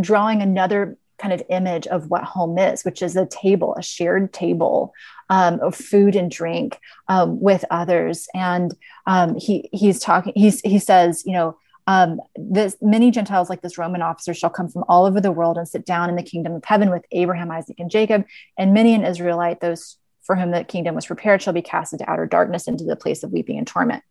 [0.00, 4.32] drawing another kind of image of what home is, which is a table, a shared
[4.32, 4.92] table
[5.30, 8.28] um, of food and drink um, with others.
[8.34, 8.74] And
[9.06, 10.32] um, he he's talking.
[10.36, 11.58] He's he says, you know.
[11.86, 15.58] Um, this many Gentiles like this Roman officer shall come from all over the world
[15.58, 18.24] and sit down in the kingdom of heaven with Abraham, Isaac, and Jacob,
[18.56, 22.10] and many an Israelite, those for whom the kingdom was prepared, shall be cast into
[22.10, 24.02] outer darkness, into the place of weeping and torment.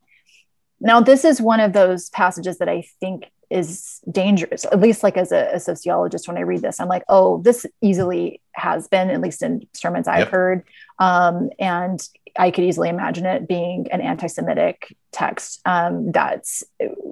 [0.79, 5.15] Now, this is one of those passages that I think is dangerous at least like
[5.15, 9.09] as a, a, sociologist when i read this i'm like oh this easily has been
[9.11, 10.29] at least in sermons i've yep.
[10.29, 10.63] heard
[10.99, 16.63] um, and i could easily imagine it being an anti-semitic text um, that's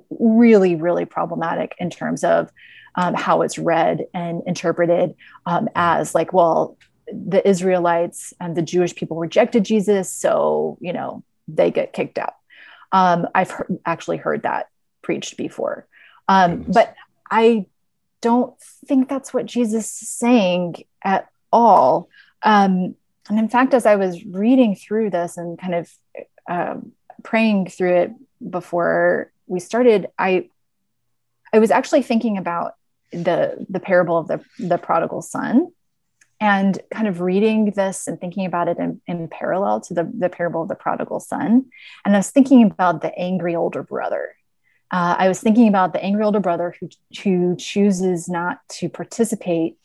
[0.09, 2.51] really really problematic in terms of
[2.95, 5.14] um, how it's read and interpreted
[5.45, 6.76] um, as like well
[7.07, 12.34] the israelites and the jewish people rejected jesus so you know they get kicked out
[12.91, 14.67] um, i've heard, actually heard that
[15.01, 15.87] preached before.
[16.27, 16.95] Um, but
[17.29, 17.65] I
[18.21, 18.53] don't
[18.85, 22.09] think that's what Jesus is saying at all.
[22.43, 22.95] Um,
[23.29, 25.91] and in fact, as I was reading through this and kind of
[26.49, 26.75] uh,
[27.23, 28.11] praying through it
[28.49, 30.49] before we started, I
[31.53, 32.73] I was actually thinking about
[33.11, 35.71] the the parable of the the prodigal son
[36.41, 40.27] and kind of reading this and thinking about it in, in parallel to the, the
[40.27, 41.67] parable of the prodigal son.
[42.03, 44.35] And I was thinking about the angry older brother
[44.91, 46.89] uh, I was thinking about the angry older brother who,
[47.23, 49.77] who chooses not to participate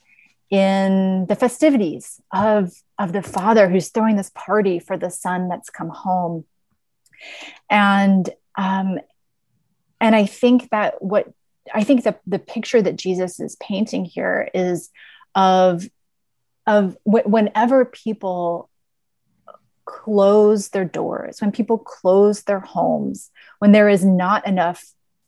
[0.50, 5.70] in the festivities of, of the father who's throwing this party for the son that's
[5.70, 6.44] come home.
[7.70, 8.98] And um,
[10.00, 11.28] and I think that what
[11.72, 14.90] I think that the picture that Jesus is painting here is
[15.34, 15.88] of
[16.66, 18.68] of whenever people
[19.84, 24.84] close their doors, when people close their homes, when there is not enough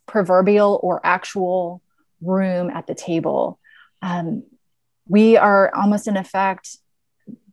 [0.07, 1.81] proverbial or actual
[2.21, 3.59] room at the table,
[4.03, 4.43] um,
[5.07, 6.77] we are almost in effect,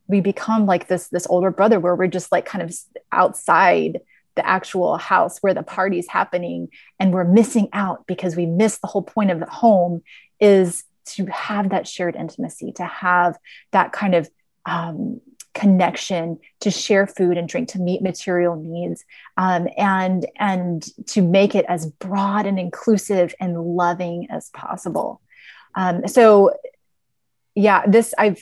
[0.07, 2.75] we become like this this older brother where we're just like kind of
[3.11, 4.01] outside
[4.36, 6.67] the actual house where the party's happening
[6.99, 10.03] and we're missing out because we miss the whole point of the home
[10.39, 13.38] is to have that shared intimacy to have
[13.72, 14.30] that kind of
[14.66, 15.22] um,
[15.53, 19.06] connection to share food and drink to meet material needs
[19.38, 25.22] um, and and to make it as broad and inclusive and loving as possible.
[25.76, 26.51] Um, so
[27.56, 28.41] yeah this i've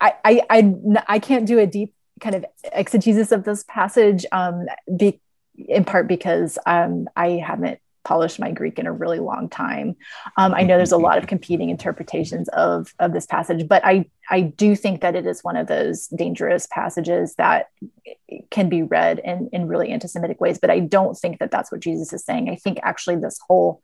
[0.00, 0.74] I, I i
[1.08, 4.66] i can't do a deep kind of exegesis of this passage um,
[4.96, 5.20] be,
[5.56, 9.96] in part because um, i haven't polished my Greek in a really long time.
[10.36, 14.06] Um, I know there's a lot of competing interpretations of of this passage, but I
[14.30, 17.66] I do think that it is one of those dangerous passages that
[18.50, 20.58] can be read in in really anti-Semitic ways.
[20.58, 22.48] But I don't think that that's what Jesus is saying.
[22.48, 23.82] I think actually this whole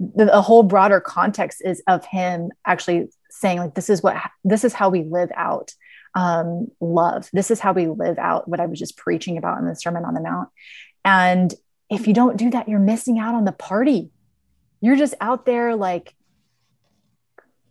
[0.00, 4.64] the, the whole broader context is of him actually saying like this is what this
[4.64, 5.72] is how we live out
[6.14, 7.28] um, love.
[7.32, 10.04] This is how we live out what I was just preaching about in the Sermon
[10.04, 10.48] on the Mount.
[11.04, 11.54] And
[11.90, 14.10] if you don't do that, you're missing out on the party.
[14.80, 16.14] You're just out there like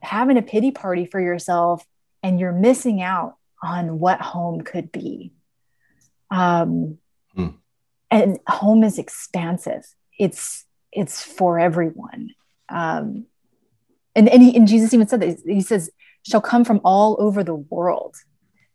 [0.01, 1.85] having a pity party for yourself
[2.21, 5.31] and you're missing out on what home could be.
[6.29, 6.97] Um,
[7.33, 7.47] hmm.
[8.11, 9.85] And home is expansive.
[10.17, 12.31] It's it's for everyone.
[12.67, 13.25] Um,
[14.15, 15.89] and and, he, and Jesus even said that he says
[16.27, 18.15] shall come from all over the world.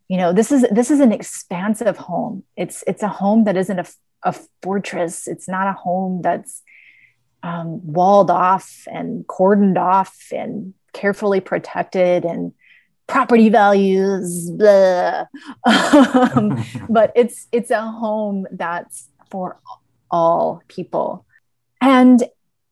[0.07, 2.43] You know, this is this is an expansive home.
[2.55, 3.85] It's it's a home that isn't a
[4.25, 5.27] a fortress.
[5.27, 6.61] It's not a home that's
[7.43, 12.53] um, walled off and cordoned off and carefully protected and
[13.07, 14.49] property values.
[15.65, 19.59] um, but it's it's a home that's for
[20.09, 21.25] all people,
[21.79, 22.23] and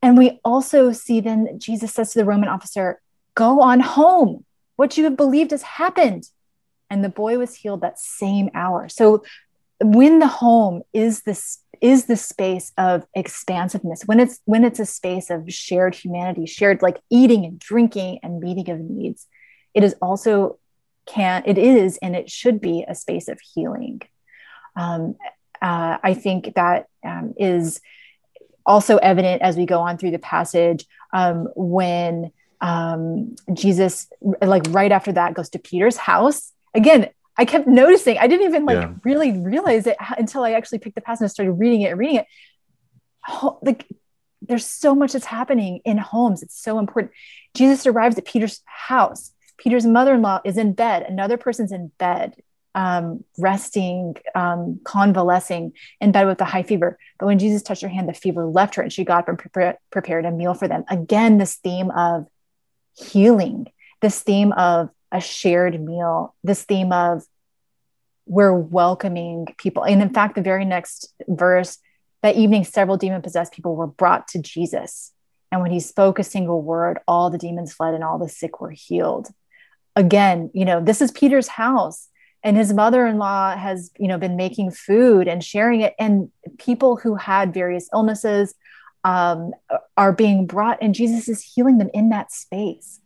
[0.02, 3.00] and we also see then Jesus says to the Roman officer,
[3.36, 4.44] "Go on home.
[4.76, 6.30] What you have believed has happened."
[6.90, 8.88] And the boy was healed that same hour.
[8.88, 9.24] So
[9.84, 14.86] when the home is this is the space of expansiveness when it's when it's a
[14.86, 19.28] space of shared humanity shared like eating and drinking and meeting of needs
[19.74, 20.58] it is also
[21.06, 24.02] can it is and it should be a space of healing.
[24.76, 25.16] Um,
[25.62, 27.82] uh, i think that um, is
[28.66, 32.32] also evident as we go on through the passage um, when
[32.62, 34.08] um, jesus
[34.42, 36.52] like right after that goes to peter's house.
[36.74, 38.18] Again I kept noticing.
[38.18, 38.94] I didn't even like yeah.
[39.04, 42.18] really realize it until I actually picked the passage and started reading it and reading
[42.18, 42.28] it.
[43.62, 43.88] like
[44.42, 46.44] there's so much that's happening in homes.
[46.44, 47.14] It's so important.
[47.56, 49.32] Jesus arrives at Peter's house.
[49.58, 51.04] Peter's mother-in-law is in bed.
[51.04, 52.36] Another person's in bed,
[52.76, 56.98] um, resting, um, convalescing in bed with a high fever.
[57.20, 59.40] But when Jesus touched her hand, the fever left her, and she got up and
[59.40, 60.84] pre- prepared a meal for them.
[60.90, 62.28] Again, this theme of
[62.96, 63.68] healing,
[64.02, 67.24] this theme of a shared meal, this theme of
[68.26, 69.84] we're welcoming people.
[69.84, 71.78] And in fact, the very next verse,
[72.22, 75.12] that evening, several demon possessed people were brought to Jesus.
[75.52, 78.60] And when he spoke a single word, all the demons fled and all the sick
[78.60, 79.28] were healed.
[79.96, 82.10] Again, you know, this is Peter's house
[82.44, 85.94] and his mother-in-law has, you know, been making food and sharing it.
[86.00, 88.56] And people who had various illnesses
[89.04, 89.52] um,
[89.96, 93.00] are being brought and Jesus is healing them in that space.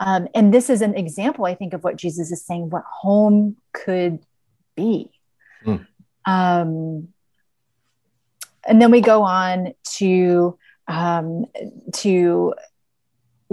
[0.00, 3.56] Um, and this is an example, I think, of what Jesus is saying, what home
[3.72, 4.20] could
[4.76, 5.10] be.
[5.64, 5.86] Mm.
[6.26, 7.08] Um,
[8.66, 11.46] and then we go on to um,
[11.92, 12.54] to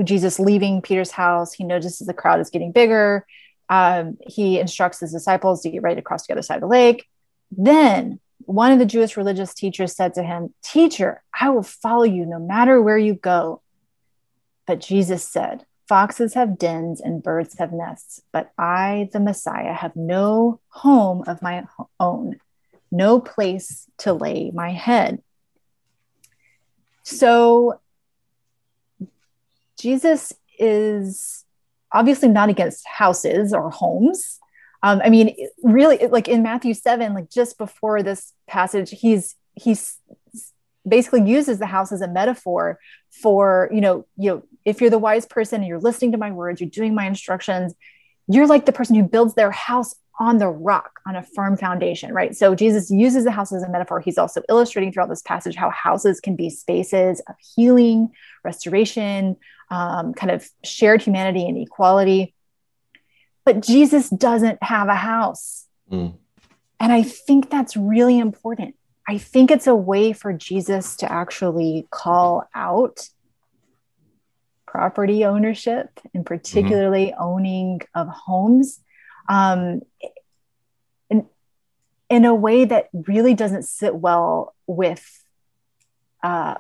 [0.04, 1.54] Jesus leaving Peter's house.
[1.54, 3.26] He notices the crowd is getting bigger.
[3.70, 6.62] Um, he instructs his disciples to get ready to cross to the other side of
[6.62, 7.08] the lake.
[7.52, 12.26] Then one of the Jewish religious teachers said to him, Teacher, I will follow you
[12.26, 13.62] no matter where you go.
[14.66, 19.94] But Jesus said, Foxes have dens and birds have nests, but I, the Messiah, have
[19.94, 21.66] no home of my
[22.00, 22.38] own,
[22.94, 25.22] no place to lay my head.
[27.04, 27.82] So
[29.78, 31.44] Jesus is
[31.92, 34.40] obviously not against houses or homes.
[34.84, 39.98] Um, I mean, really, like in Matthew 7, like just before this passage, he's he's
[40.88, 42.80] basically uses the house as a metaphor
[43.10, 46.32] for you know you know if you're the wise person and you're listening to my
[46.32, 47.74] words, you're doing my instructions,
[48.28, 52.14] you're like the person who builds their house on the rock, on a firm foundation,
[52.14, 52.36] right?
[52.36, 54.00] So Jesus uses the house as a metaphor.
[54.00, 58.12] He's also illustrating throughout this passage how houses can be spaces of healing,
[58.44, 59.38] restoration,
[59.72, 62.36] um, kind of shared humanity and equality.
[63.46, 65.66] But Jesus doesn't have a house.
[65.92, 66.14] Mm.
[66.80, 68.76] And I think that's really important.
[69.12, 73.10] I think it's a way for Jesus to actually call out
[74.66, 77.22] property ownership and particularly mm-hmm.
[77.22, 78.80] owning of homes
[79.28, 79.82] um,
[81.10, 81.28] in,
[82.10, 85.06] in a way that really doesn't sit well with
[86.24, 86.56] uh,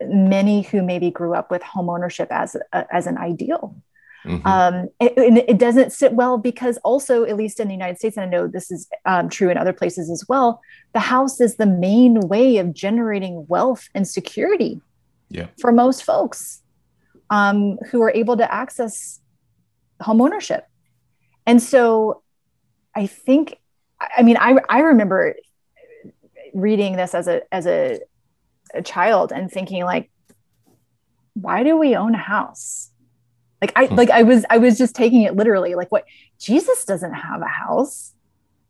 [0.00, 3.74] many who maybe grew up with home ownership as, a, as an ideal.
[4.24, 4.46] Mm-hmm.
[4.46, 8.26] Um, it, it, doesn't sit well because also, at least in the United States, and
[8.26, 10.60] I know this is um, true in other places as well,
[10.92, 14.82] the house is the main way of generating wealth and security
[15.30, 15.46] yeah.
[15.58, 16.62] for most folks
[17.30, 19.20] um, who are able to access
[20.02, 20.66] home ownership.
[21.46, 22.22] And so
[22.94, 23.56] I think,
[24.16, 25.36] I mean, I, I remember
[26.52, 28.00] reading this as a, as a,
[28.74, 30.10] a child and thinking like,
[31.34, 32.90] why do we own a house?
[33.60, 33.94] Like I, hmm.
[33.94, 36.04] like I was, I was just taking it literally like what
[36.38, 38.12] Jesus doesn't have a house.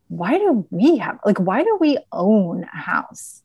[0.08, 3.42] Why do we have, like, why do we own a house?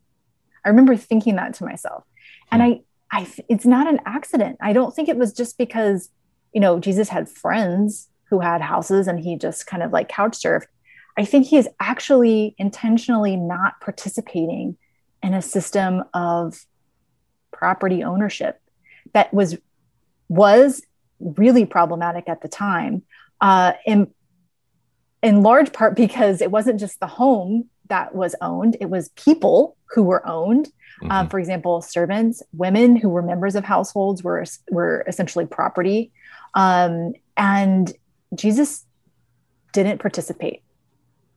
[0.64, 2.04] I remember thinking that to myself.
[2.50, 2.68] And hmm.
[3.12, 4.58] I, I, it's not an accident.
[4.60, 6.10] I don't think it was just because,
[6.52, 10.32] you know, Jesus had friends who had houses and he just kind of like couch
[10.32, 10.66] surfed.
[11.16, 14.76] I think he is actually intentionally not participating
[15.22, 16.66] in a system of
[17.52, 18.60] property ownership
[19.14, 19.56] that was
[20.28, 20.82] was
[21.18, 23.02] really problematic at the time
[23.40, 24.10] uh, in
[25.22, 29.76] in large part because it wasn't just the home that was owned it was people
[29.90, 30.68] who were owned.
[31.02, 31.12] Um, mm-hmm.
[31.12, 36.12] um, for example servants women who were members of households were were essentially property.
[36.54, 37.92] Um, and
[38.34, 38.86] jesus
[39.76, 40.62] didn't participate.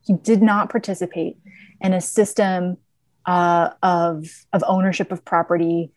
[0.02, 1.36] He did not participate
[1.80, 2.78] in a system
[3.26, 5.92] uh, of, of ownership of property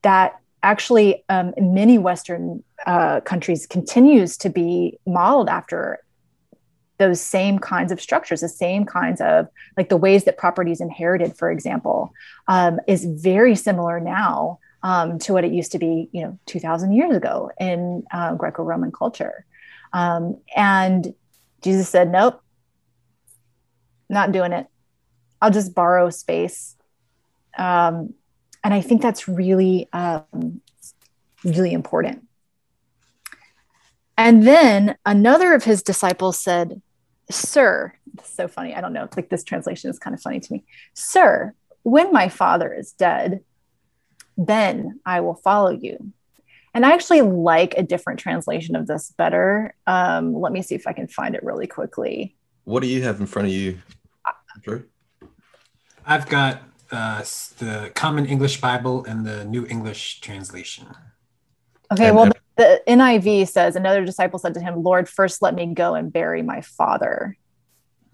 [0.00, 6.00] that actually um, in many Western uh, countries continues to be modeled after
[6.98, 9.46] those same kinds of structures, the same kinds of
[9.76, 12.12] like the ways that property is inherited, for example,
[12.48, 16.92] um, is very similar now um, to what it used to be, you know, 2,000
[16.92, 19.44] years ago in uh, Greco-Roman culture.
[19.92, 21.14] Um, and
[21.62, 22.42] Jesus said, "Nope,
[24.08, 24.66] not doing it.
[25.40, 26.76] I'll just borrow space."
[28.66, 30.60] And I think that's really, um,
[31.44, 32.26] really important.
[34.18, 36.82] And then another of his disciples said,
[37.30, 37.92] Sir,
[38.24, 38.74] so funny.
[38.74, 39.08] I don't know.
[39.14, 40.64] Like this translation is kind of funny to me.
[40.94, 41.54] Sir,
[41.84, 43.44] when my father is dead,
[44.36, 46.12] then I will follow you.
[46.74, 49.76] And I actually like a different translation of this better.
[49.86, 52.34] Um, let me see if I can find it really quickly.
[52.64, 53.78] What do you have in front of you,
[54.60, 54.82] Drew?
[56.04, 57.20] I've got uh,
[57.58, 60.86] the Common English Bible and the New English Translation.
[61.92, 65.54] Okay, and, well, the, the NIV says another disciple said to him, Lord, first let
[65.54, 67.36] me go and bury my father.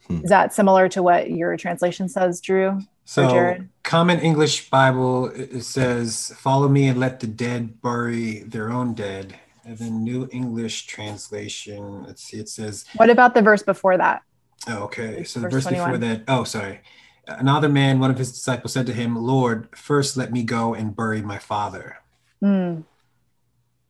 [0.07, 0.21] Hmm.
[0.25, 2.81] Is that similar to what your translation says, Drew?
[3.05, 8.95] So, Common English Bible it says, "Follow me and let the dead bury their own
[8.95, 12.85] dead." And then New English Translation, let's see, it says.
[12.97, 14.23] What about the verse before that?
[14.67, 15.25] Oh, okay.
[15.25, 15.93] So the verse 21.
[15.93, 16.23] before that.
[16.27, 16.81] Oh, sorry.
[17.27, 20.97] Another man, one of his disciples, said to him, Lord, first let me go and
[20.97, 21.99] bury my father.
[22.43, 22.85] Mm.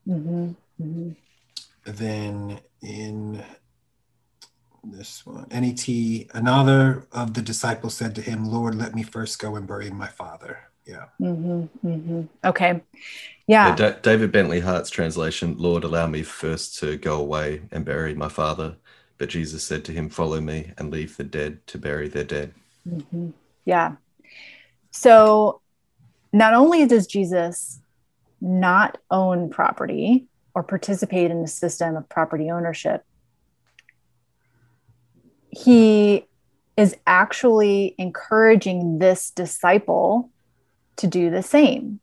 [0.07, 0.51] Mm-hmm.
[0.81, 1.11] Mm-hmm.
[1.85, 3.43] Then in
[4.85, 5.89] this one, NET,
[6.35, 10.09] another of the disciples said to him, Lord, let me first go and bury my
[10.09, 10.59] father.
[10.85, 11.07] Yeah.
[11.21, 11.87] Mm-hmm.
[11.87, 12.23] mm-hmm.
[12.45, 12.83] Okay.
[13.47, 13.77] Yeah.
[13.77, 18.15] yeah D- David Bentley Hart's translation, Lord, allow me first to go away and bury
[18.15, 18.77] my father.
[19.19, 22.55] But Jesus said to him, Follow me and leave the dead to bury their dead.
[22.89, 23.31] Mm-hmm.
[23.65, 23.97] Yeah.
[24.91, 25.61] So
[26.33, 27.81] not only does Jesus
[28.41, 33.05] not own property or participate in the system of property ownership,
[35.51, 36.27] he
[36.77, 40.31] is actually encouraging this disciple
[40.97, 42.01] to do the same.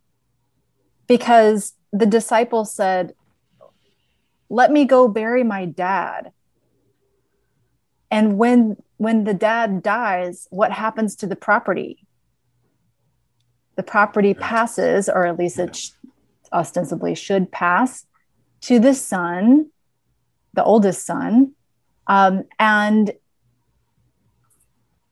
[1.08, 3.14] Because the disciple said,
[4.50, 6.32] Let me go bury my dad.
[8.12, 12.06] And when when the dad dies, what happens to the property?
[13.78, 15.92] The property passes, or at least it sh-
[16.52, 18.06] ostensibly should pass,
[18.64, 19.72] to the son,
[20.54, 21.54] the oldest son,
[22.08, 23.14] um, and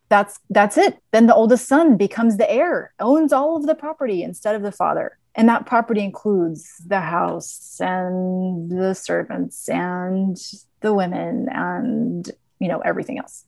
[0.09, 0.97] that's that's it.
[1.11, 4.71] Then the oldest son becomes the heir, owns all of the property instead of the
[4.73, 10.37] father, and that property includes the house and the servants and
[10.81, 13.45] the women and you know everything else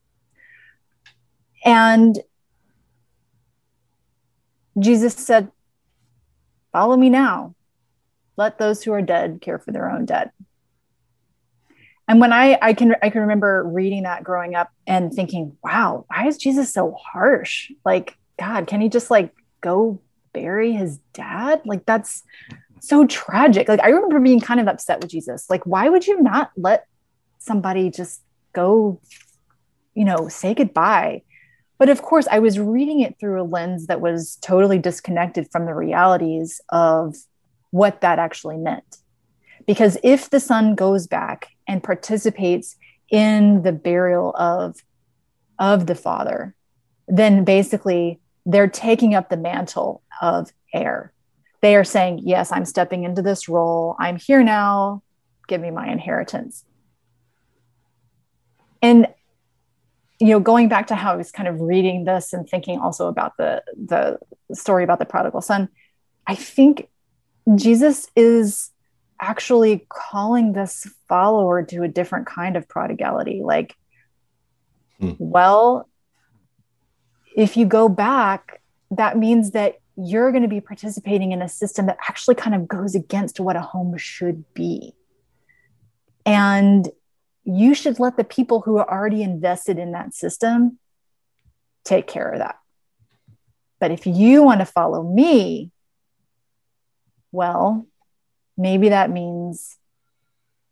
[1.63, 2.17] and
[4.77, 5.51] Jesus said,
[6.71, 7.55] Follow me now.
[8.37, 10.31] Let those who are dead care for their own dead.
[12.07, 16.05] And when I, I can I can remember reading that growing up and thinking, wow,
[16.07, 17.71] why is Jesus so harsh?
[17.85, 20.01] Like, God, can he just like go
[20.33, 21.61] bury his dad?
[21.65, 22.23] Like that's
[22.79, 23.67] so tragic.
[23.67, 25.49] Like I remember being kind of upset with Jesus.
[25.51, 26.87] Like, why would you not let
[27.37, 28.21] somebody just
[28.53, 28.99] go,
[29.93, 31.21] you know, say goodbye?
[31.79, 35.65] But of course, I was reading it through a lens that was totally disconnected from
[35.65, 37.15] the realities of
[37.71, 38.97] what that actually meant.
[39.65, 42.75] Because if the son goes back and participates
[43.09, 44.83] in the burial of
[45.57, 46.55] of the father,
[47.07, 51.13] then basically they're taking up the mantle of heir.
[51.61, 53.95] They are saying, Yes, I'm stepping into this role.
[53.99, 55.01] I'm here now.
[55.47, 56.65] Give me my inheritance.
[58.81, 59.07] And
[60.19, 63.07] you know, going back to how I was kind of reading this and thinking also
[63.07, 64.19] about the the
[64.53, 65.69] story about the prodigal son,
[66.27, 66.89] I think
[67.55, 68.71] Jesus is
[69.21, 73.41] actually calling this follower to a different kind of prodigality.
[73.43, 73.75] Like,
[74.99, 75.13] hmm.
[75.17, 75.89] well,
[77.35, 78.61] if you go back,
[78.91, 82.67] that means that you're going to be participating in a system that actually kind of
[82.67, 84.93] goes against what a home should be.
[86.25, 86.87] And
[87.49, 90.77] you should let the people who are already invested in that system
[91.83, 92.57] take care of that.
[93.79, 95.71] But if you want to follow me,
[97.31, 97.87] well,
[98.57, 99.77] maybe that means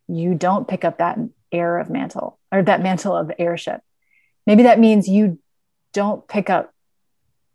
[0.08, 1.18] you don't pick up that
[1.50, 3.80] heir of mantle or that mantle of heirship.
[4.46, 5.38] Maybe that means you
[5.92, 6.72] don't pick up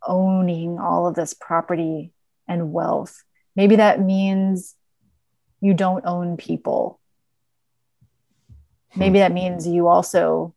[0.05, 2.11] owning all of this property
[2.47, 3.23] and wealth.
[3.55, 4.75] Maybe that means
[5.61, 6.99] you don't own people.
[8.95, 10.53] Maybe that means you also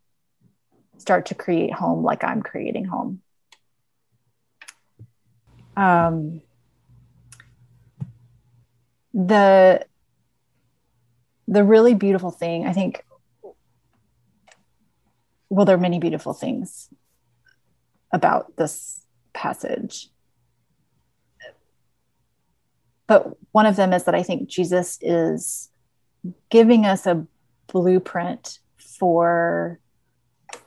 [0.99, 3.22] start to create home like I'm creating home.
[5.76, 6.43] Um,
[9.12, 9.87] the
[11.49, 13.05] the really beautiful thing, I think,
[15.49, 16.89] well, there are many beautiful things
[18.12, 19.01] about this
[19.32, 20.11] passage.
[23.07, 25.70] But one of them is that I think Jesus is
[26.51, 27.26] giving us a
[27.69, 29.79] blueprint for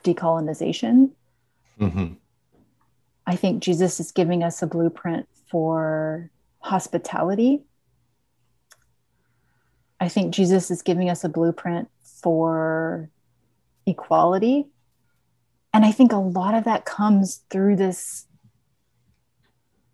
[0.03, 1.11] decolonization.
[1.79, 2.13] Mm-hmm.
[3.25, 6.29] I think Jesus is giving us a blueprint for
[6.59, 7.63] hospitality.
[9.99, 11.89] I think Jesus is giving us a blueprint
[12.21, 13.09] for
[13.85, 14.67] equality.
[15.73, 18.25] And I think a lot of that comes through this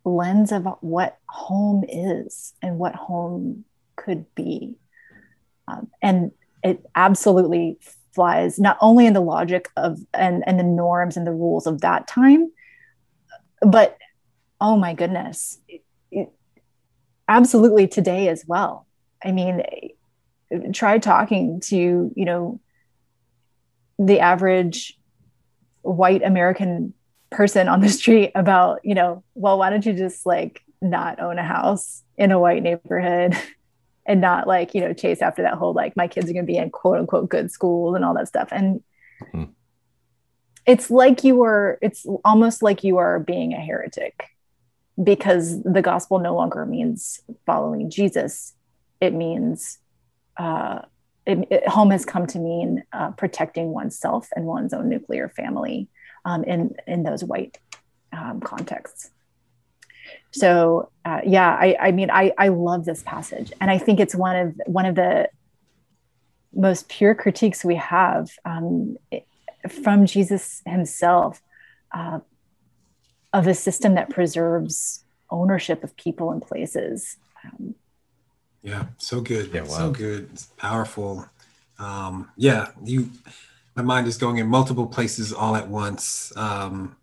[0.06, 4.76] lens of what home is and what home could be.
[5.68, 6.32] Um, and
[6.66, 7.78] it absolutely
[8.14, 11.82] flies not only in the logic of and, and the norms and the rules of
[11.82, 12.52] that time,
[13.62, 13.98] but
[14.60, 16.30] oh my goodness, it, it,
[17.28, 18.88] absolutely today as well.
[19.24, 19.62] I mean,
[20.74, 22.60] try talking to, you know,
[24.00, 24.98] the average
[25.84, 26.94] white American
[27.30, 31.38] person on the street about, you know, well, why don't you just like not own
[31.38, 33.38] a house in a white neighborhood
[34.06, 36.52] and not like, you know, chase after that whole like my kids are going to
[36.52, 38.50] be in quote unquote good schools and all that stuff.
[38.52, 38.84] And
[39.22, 39.52] mm-hmm.
[40.66, 44.28] it's like you are, it's almost like you are being a heretic
[45.02, 48.54] because the gospel no longer means following Jesus.
[49.02, 49.80] It means,
[50.38, 50.82] uh,
[51.26, 55.88] it, it, home has come to mean uh, protecting oneself and one's own nuclear family
[56.24, 57.58] um, in in those white
[58.14, 59.12] um, contexts.
[60.36, 64.14] So uh, yeah, I, I mean, I, I love this passage, and I think it's
[64.14, 65.30] one of one of the
[66.54, 68.98] most pure critiques we have um,
[69.70, 71.42] from Jesus himself
[71.94, 72.20] uh,
[73.34, 77.16] of a system that preserves ownership of people and places.
[77.46, 77.76] Um,
[78.62, 79.52] yeah, so good.
[79.54, 79.68] Yeah, wow.
[79.68, 80.30] so good.
[80.34, 81.30] It's powerful.
[81.80, 83.10] Um, yeah, you
[83.78, 86.36] my mind is going in multiple places all at once.
[86.36, 86.98] Um,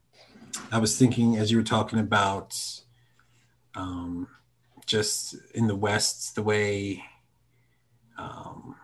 [0.70, 2.81] I was thinking as you were talking about
[3.74, 4.28] um,
[4.86, 7.02] just in the West, the way,
[8.18, 8.76] um,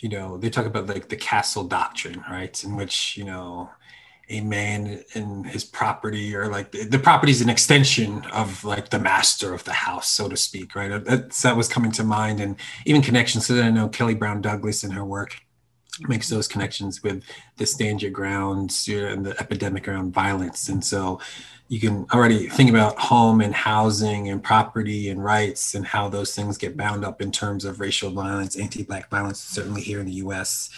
[0.00, 2.62] you know, they talk about like the castle doctrine, right?
[2.64, 3.70] In which, you know,
[4.28, 8.90] a man and his property or like the, the property is an extension of like
[8.90, 12.40] the master of the house so to speak right That's, that was coming to mind
[12.40, 15.36] and even connections that i know kelly brown douglas in her work
[16.02, 17.22] makes those connections with
[17.56, 20.68] the stand your grounds and the epidemic around violence.
[20.68, 21.20] And so
[21.68, 26.34] you can already think about home and housing and property and rights and how those
[26.34, 30.12] things get bound up in terms of racial violence, anti-black violence, certainly here in the
[30.12, 30.70] U.S.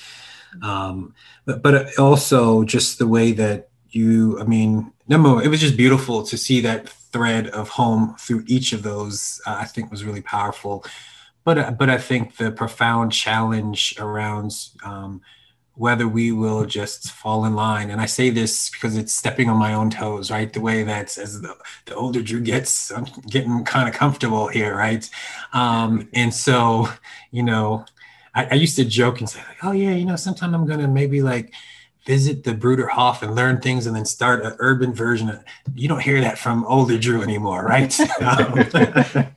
[0.62, 1.14] Um,
[1.45, 6.22] but but also just the way that you, I mean, no, it was just beautiful
[6.22, 9.41] to see that thread of home through each of those.
[9.47, 10.84] Uh, I think was really powerful
[11.49, 14.53] but but I think the profound challenge around
[14.84, 15.22] um,
[15.79, 17.89] whether we will just fall in line.
[17.91, 20.53] And I say this because it's stepping on my own toes, right?
[20.53, 21.57] The way that as the,
[21.87, 25.09] the older Drew gets, I'm getting kind of comfortable here, right?
[25.53, 26.89] Um, and so,
[27.31, 27.85] you know,
[28.35, 30.89] I, I, used to joke and say, like, oh yeah, you know, sometime I'm gonna
[30.89, 31.55] maybe like
[32.09, 35.28] visit the Bruderhof and learn things and then start an urban version.
[35.28, 35.44] Of,
[35.74, 37.94] you don't hear that from older Drew anymore, right?
[38.22, 39.28] um,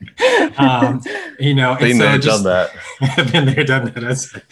[0.56, 1.02] um,
[1.38, 3.30] you know, been so there, just, done that.
[3.32, 4.42] been there, done that.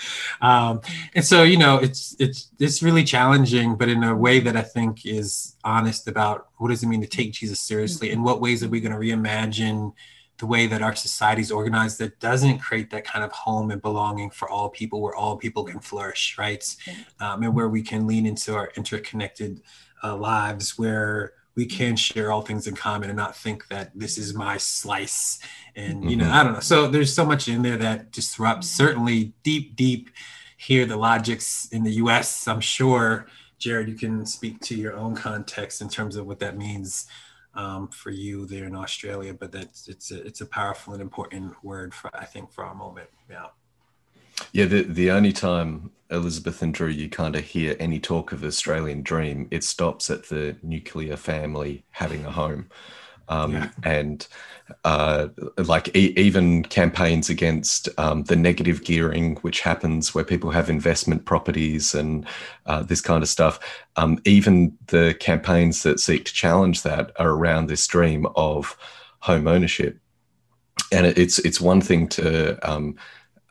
[0.42, 0.82] Um,
[1.14, 4.62] and so, you know, it's it's it's really challenging, but in a way that I
[4.62, 8.62] think is honest about what does it mean to take Jesus seriously, in what ways
[8.62, 9.94] are we going to reimagine
[10.40, 13.80] the way that our society is organized that doesn't create that kind of home and
[13.82, 16.94] belonging for all people where all people can flourish right yeah.
[17.20, 19.60] um, and where we can lean into our interconnected
[20.02, 24.16] uh, lives where we can share all things in common and not think that this
[24.16, 25.40] is my slice
[25.76, 26.34] and you know mm-hmm.
[26.34, 28.82] i don't know so there's so much in there that disrupts mm-hmm.
[28.82, 30.10] certainly deep deep
[30.56, 33.26] here the logics in the us i'm sure
[33.60, 37.06] Jarrod you can speak to your own context in terms of what that means
[37.54, 39.34] um, for you there in Australia.
[39.34, 42.74] But that's it's a, it's a powerful and important word for I think for our
[42.74, 43.10] moment.
[43.28, 43.46] Yeah.
[44.52, 48.42] Yeah, the the only time Elizabeth and Drew you kind of hear any talk of
[48.42, 52.68] Australian dream, it stops at the nuclear family having a home.
[53.30, 53.70] Um, yeah.
[53.84, 54.26] and
[54.84, 60.68] uh, like e- even campaigns against um, the negative gearing, which happens where people have
[60.68, 62.26] investment properties and
[62.66, 63.58] uh, this kind of stuff.
[63.96, 68.76] Um, even the campaigns that seek to challenge that are around this dream of
[69.20, 69.98] home ownership.
[70.92, 72.96] And it's it's one thing to um,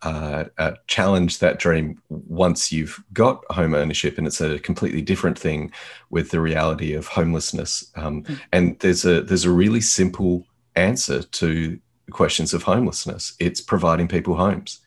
[0.02, 5.38] uh, uh, challenge that dream once you've got home ownership, and it's a completely different
[5.38, 5.72] thing
[6.10, 7.92] with the reality of homelessness.
[7.96, 8.40] Um, mm.
[8.52, 10.46] And there's a there's a really simple
[10.76, 11.80] answer to
[12.12, 13.36] questions of homelessness.
[13.40, 14.80] It's providing people homes,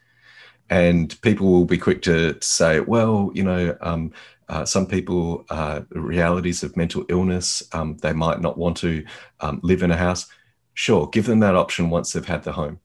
[0.70, 3.76] and people will be quick to say, well, you know.
[3.80, 4.12] Um,
[4.48, 9.02] uh, some people, uh, realities of mental illness, um, they might not want to
[9.40, 10.26] um, live in a house.
[10.74, 12.78] Sure, give them that option once they've had the home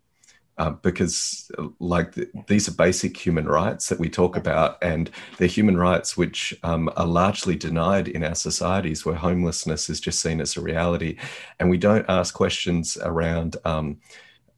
[0.58, 5.48] uh, because like th- these are basic human rights that we talk about and they're
[5.48, 10.42] human rights which um, are largely denied in our societies where homelessness is just seen
[10.42, 11.18] as a reality.
[11.60, 13.98] And we don't ask questions around um,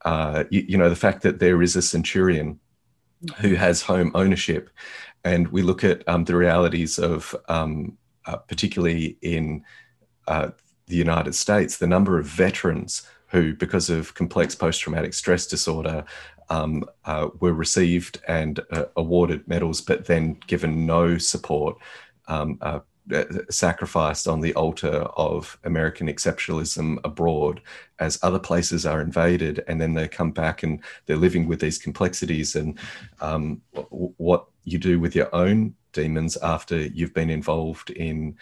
[0.06, 2.60] uh, you, you, know the fact that there is a centurion
[3.38, 4.70] who has home ownership
[5.26, 9.62] and we look at um, the realities of um, uh, particularly in
[10.30, 10.50] uh,
[10.88, 16.04] the united states the number of veterans who, because of complex post traumatic stress disorder,
[16.50, 21.78] um, uh, were received and uh, awarded medals, but then given no support,
[22.28, 22.80] um, uh,
[23.14, 27.60] uh, sacrificed on the altar of American exceptionalism abroad
[27.98, 29.64] as other places are invaded.
[29.68, 32.78] And then they come back and they're living with these complexities and
[33.20, 38.38] um, what you do with your own demons after you've been involved in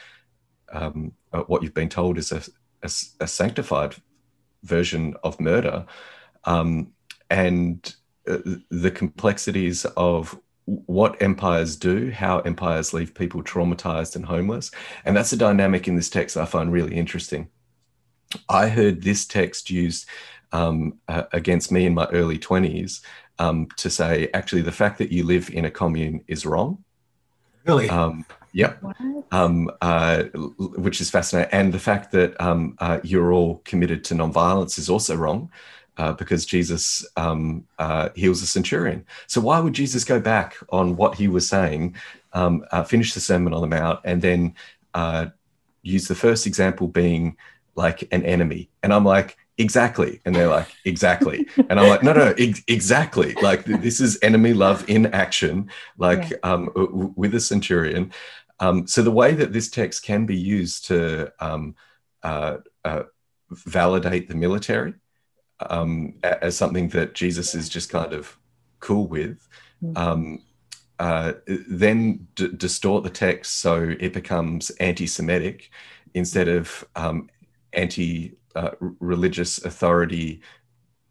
[0.73, 2.41] um, uh, what you've been told is a,
[2.83, 3.95] a, a sanctified
[4.67, 5.85] version of murder,
[6.45, 6.91] um,
[7.29, 7.95] and
[8.27, 8.37] uh,
[8.69, 14.69] the complexities of what empires do, how empires leave people traumatized and homeless.
[15.05, 17.49] And that's a dynamic in this text I find really interesting.
[18.49, 20.07] I heard this text used
[20.51, 23.01] um, uh, against me in my early 20s
[23.39, 26.83] um, to say, actually, the fact that you live in a commune is wrong.
[27.65, 27.89] Really?
[27.89, 28.25] Um,
[28.57, 28.83] Yep.
[29.31, 30.23] Um, uh,
[30.57, 31.53] which is fascinating.
[31.53, 35.51] And the fact that um, uh, you're all committed to nonviolence is also wrong
[35.97, 39.05] uh, because Jesus um, uh, heals a centurion.
[39.27, 41.97] So why would Jesus go back on what he was saying,
[42.33, 44.55] um, uh, finish the Sermon on the Mount, and then
[44.95, 45.27] uh,
[45.83, 47.37] use the first example being
[47.75, 48.69] like an enemy?
[48.81, 53.33] And I'm like, exactly and they're like exactly and i'm like no no ex- exactly
[53.41, 56.37] like this is enemy love in action like yeah.
[56.43, 58.11] um, w- with a centurion
[58.59, 61.75] um, so the way that this text can be used to um,
[62.23, 63.03] uh, uh,
[63.51, 64.93] validate the military
[65.59, 68.37] um, as something that Jesus is just kind of
[68.79, 69.47] cool with,
[69.83, 69.97] mm.
[69.97, 70.39] um,
[70.99, 75.69] uh, then d- distort the text so it becomes anti-Semitic
[76.15, 77.29] instead of um,
[77.73, 80.41] anti-religious uh, authority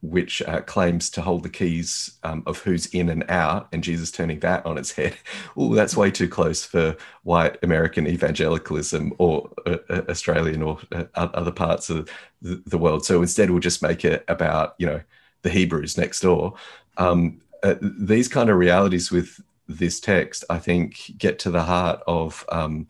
[0.02, 4.10] which uh, claims to hold the keys um, of who's in and out, and Jesus
[4.10, 5.16] turning that on its head.
[5.58, 11.04] Oh, that's way too close for white American evangelicalism or uh, uh Australian or uh,
[11.14, 12.10] other parts of
[12.42, 13.04] the, world.
[13.04, 15.00] So instead, we'll just make it about you know
[15.42, 16.54] the Hebrews next door.
[16.98, 22.02] Um, uh, these kind of realities with this text, I think, get to the heart
[22.06, 22.86] of um,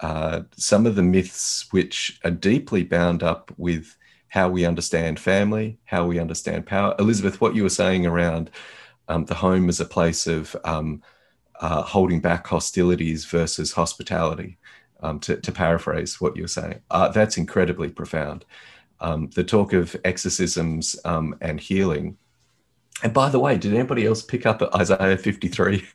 [0.00, 3.96] uh, some of the myths which are deeply bound up with
[4.28, 6.94] how we understand family, how we understand power.
[6.98, 8.50] Elizabeth, what you were saying around
[9.08, 11.02] um, the home as a place of um,
[11.60, 14.58] uh, holding back hostilities versus hospitality,
[15.02, 18.44] um, to, to, paraphrase what you were saying, uh, that's incredibly profound.
[19.00, 22.18] Um, the talk of exorcisms um, and healing.
[23.02, 25.86] And by the way, did anybody else pick up Isaiah 53?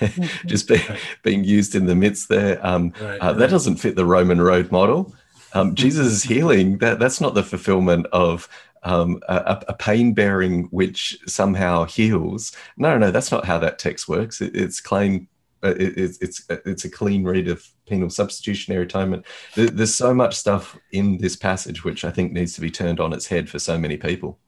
[0.46, 0.78] just be,
[1.22, 2.64] being used in the midst there.
[2.64, 5.14] Um, right, uh, that doesn't fit the Roman road model.
[5.54, 8.48] Um, Jesus' healing, that, that's not the fulfillment of
[8.82, 12.52] um, a, a, pain bearing which somehow heals.
[12.76, 14.40] No, no, that's not how that text works.
[14.40, 15.28] It, it's claim,
[15.62, 19.24] uh, it, it's it's it's a clean read of penal substitutionary atonement.
[19.54, 23.00] There, there's so much stuff in this passage which I think needs to be turned
[23.00, 24.38] on its head for so many people.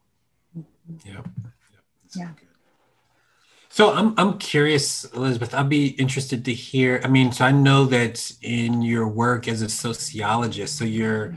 [1.03, 1.21] Yeah,
[2.15, 2.29] yeah.
[3.77, 5.53] So I'm I'm curious, Elizabeth.
[5.53, 6.99] I'd be interested to hear.
[7.03, 11.35] I mean, so I know that in your work as a sociologist, so you're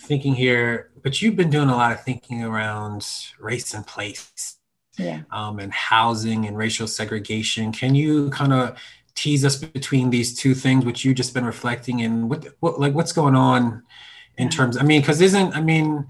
[0.00, 3.06] thinking here, but you've been doing a lot of thinking around
[3.38, 4.56] race and place,
[4.98, 7.70] yeah, um, and housing and racial segregation.
[7.70, 8.76] Can you kind of
[9.14, 12.94] tease us between these two things, which you've just been reflecting, and what, what like
[12.94, 13.84] what's going on
[14.38, 16.06] in terms i mean because isn't i mean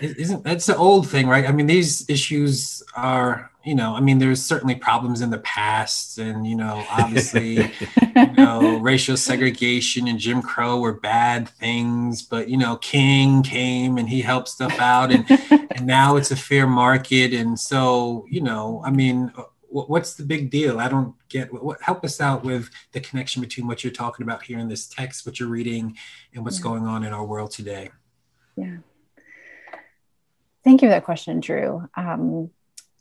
[0.00, 4.18] isn't that's the old thing right i mean these issues are you know i mean
[4.18, 7.70] there's certainly problems in the past and you know obviously
[8.16, 13.98] you know racial segregation and jim crow were bad things but you know king came
[13.98, 15.24] and he helped stuff out and
[15.76, 19.32] and now it's a fair market and so you know i mean
[19.72, 20.78] what's the big deal?
[20.78, 24.22] I don't get what, what, help us out with the connection between what you're talking
[24.22, 25.96] about here in this text, what you're reading,
[26.34, 26.64] and what's yeah.
[26.64, 27.90] going on in our world today.
[28.56, 28.76] Yeah.
[30.62, 31.88] Thank you for that question, Drew.
[31.96, 32.50] Um,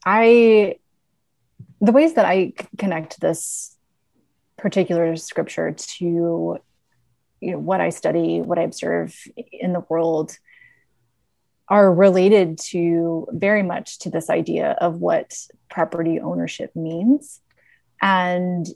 [0.05, 0.75] I
[1.79, 3.75] the ways that I connect this
[4.57, 6.59] particular scripture to
[7.41, 9.15] you know what I study, what I observe
[9.51, 10.37] in the world
[11.67, 15.33] are related to very much to this idea of what
[15.69, 17.39] property ownership means
[18.01, 18.67] and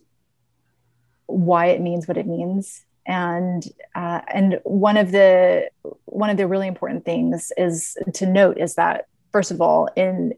[1.26, 2.84] why it means what it means.
[3.06, 3.64] And
[3.94, 5.70] uh, and one of the
[6.06, 10.34] one of the really important things is to note is that first of all in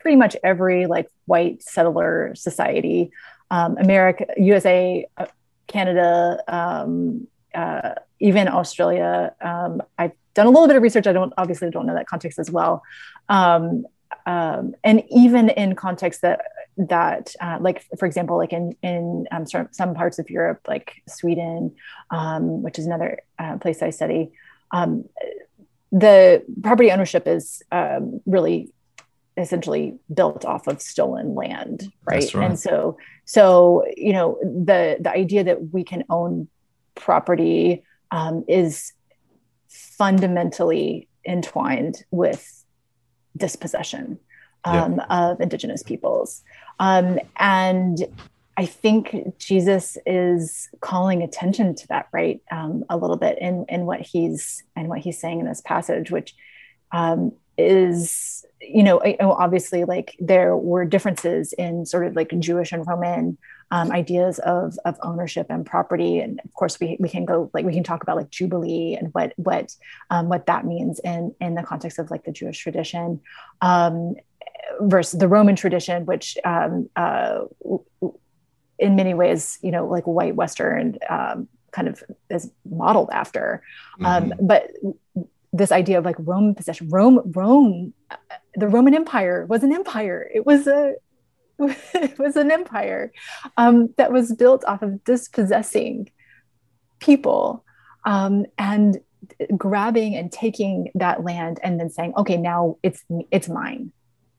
[0.00, 3.10] pretty much every like white settler society
[3.50, 5.26] um, america usa uh,
[5.66, 11.06] canada um, uh, even australia um, i've done a little bit of research.
[11.06, 12.82] I don't obviously don't know that context as well.
[13.28, 13.86] Um,
[14.26, 16.40] um, and even in contexts that
[16.76, 21.74] that uh, like for example like in in um, some parts of Europe like Sweden
[22.10, 24.30] um, which is another uh, place I study
[25.92, 27.62] the property ownership is
[28.24, 28.72] really
[29.36, 32.34] essentially built off of stolen land right?
[32.34, 32.50] right?
[32.50, 36.48] And so so you know the the idea that we can own
[36.94, 38.92] property um, is
[39.68, 42.64] fundamentally entwined with
[43.36, 44.18] dispossession
[44.64, 46.42] um, of indigenous peoples.
[46.78, 48.06] Um, and
[48.56, 53.86] i think jesus is calling attention to that right um, a little bit in, in
[53.86, 56.34] what he's and what he's saying in this passage which
[56.92, 62.86] um, is you know obviously like there were differences in sort of like jewish and
[62.86, 63.38] roman
[63.72, 66.18] um, ideas of, of ownership and property.
[66.18, 69.14] And of course, we, we can go like we can talk about like jubilee and
[69.14, 69.74] what what
[70.10, 73.20] um, what that means in in the context of like the Jewish tradition
[73.60, 74.16] um,
[74.80, 77.42] versus the Roman tradition, which um, uh,
[78.78, 83.62] in many ways, you know, like white Western um, kind of is modeled after.
[84.00, 84.46] Um, mm-hmm.
[84.46, 84.70] but
[85.52, 87.92] this idea of like Roman possession, Rome, Rome,
[88.54, 90.28] the Roman Empire was an empire.
[90.32, 90.94] It was a
[91.58, 93.12] it was an empire
[93.56, 96.10] um, that was built off of dispossessing
[97.00, 97.64] people
[98.04, 98.98] um, and
[99.56, 103.92] grabbing and taking that land and then saying, okay, now it's it's mine,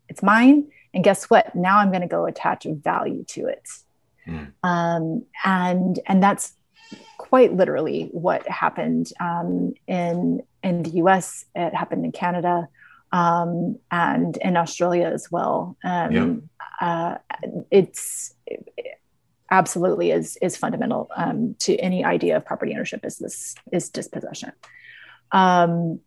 [0.09, 0.67] it's mine.
[0.93, 1.55] And guess what?
[1.55, 3.67] Now I'm going to go attach value to it.
[4.27, 4.51] Mm.
[4.63, 6.53] Um, and and that's
[7.17, 11.45] quite literally what happened um, in in the U.S.
[11.55, 12.67] It happened in Canada
[13.11, 15.77] um, and in Australia as well.
[15.83, 16.11] Um,
[16.81, 16.87] yeah.
[16.87, 17.17] uh,
[17.69, 18.67] it's it
[19.49, 24.53] absolutely is is fundamental um, to any idea of property ownership is this is dispossession.
[25.31, 25.99] Um,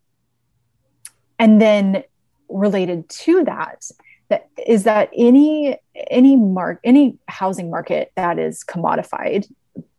[1.37, 2.03] and then
[2.49, 3.89] related to that,
[4.29, 5.77] that is that any
[6.09, 9.45] any mark any housing market that is commodified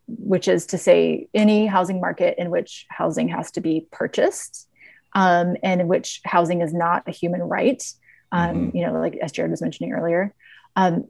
[0.09, 4.69] which is to say any housing market in which housing has to be purchased
[5.15, 7.83] um, and in which housing is not a human right.
[8.33, 8.77] Um, mm-hmm.
[8.77, 10.35] You know, like as Jarrod was mentioning earlier,
[10.77, 11.07] um,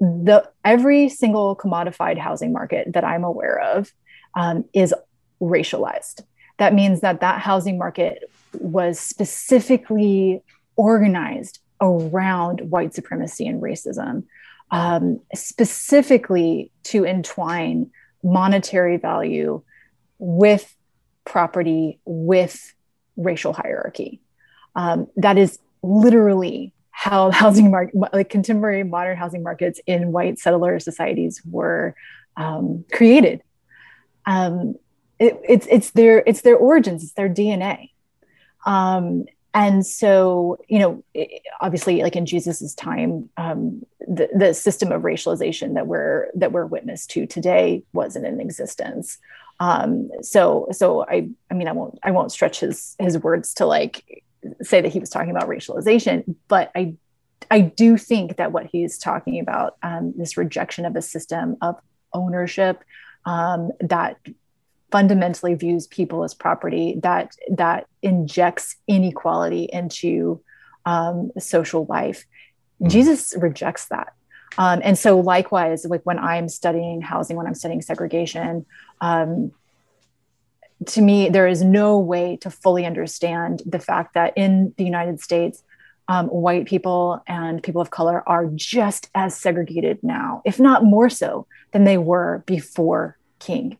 [0.00, 3.92] the every single commodified housing market that I'm aware of
[4.34, 4.94] um, is
[5.40, 6.22] racialized.
[6.58, 10.42] That means that that housing market was specifically
[10.76, 14.24] organized around white supremacy and racism,
[14.70, 17.90] um, specifically to entwine
[18.24, 19.62] monetary value
[20.18, 20.74] with
[21.24, 22.74] property, with
[23.16, 24.20] racial hierarchy.
[24.74, 30.80] Um, that is literally how housing market, like contemporary modern housing markets in white settler
[30.80, 31.94] societies were
[32.36, 33.42] um, created.
[34.26, 34.76] Um,
[35.18, 37.90] it, it's it's their it's their origins, it's their DNA.
[38.66, 41.04] Um, and so, you know,
[41.60, 46.66] obviously, like in Jesus's time, um, the the system of racialization that we're that we're
[46.66, 49.18] witness to today wasn't in existence.
[49.60, 53.66] Um, so, so I, I mean, I won't, I won't stretch his his words to
[53.66, 54.24] like
[54.60, 56.96] say that he was talking about racialization, but I
[57.50, 61.76] I do think that what he's talking about, um, this rejection of a system of
[62.12, 62.82] ownership
[63.24, 64.18] um, that
[64.94, 70.40] fundamentally views people as property, that that injects inequality into
[70.86, 72.24] um, social life.
[72.80, 72.90] Mm.
[72.90, 74.12] Jesus rejects that.
[74.56, 78.66] Um, and so, likewise, like when I'm studying housing, when I'm studying segregation,
[79.00, 79.50] um,
[80.86, 85.18] to me, there is no way to fully understand the fact that in the United
[85.20, 85.64] States,
[86.06, 91.10] um, white people and people of color are just as segregated now, if not more
[91.10, 93.76] so, than they were before King,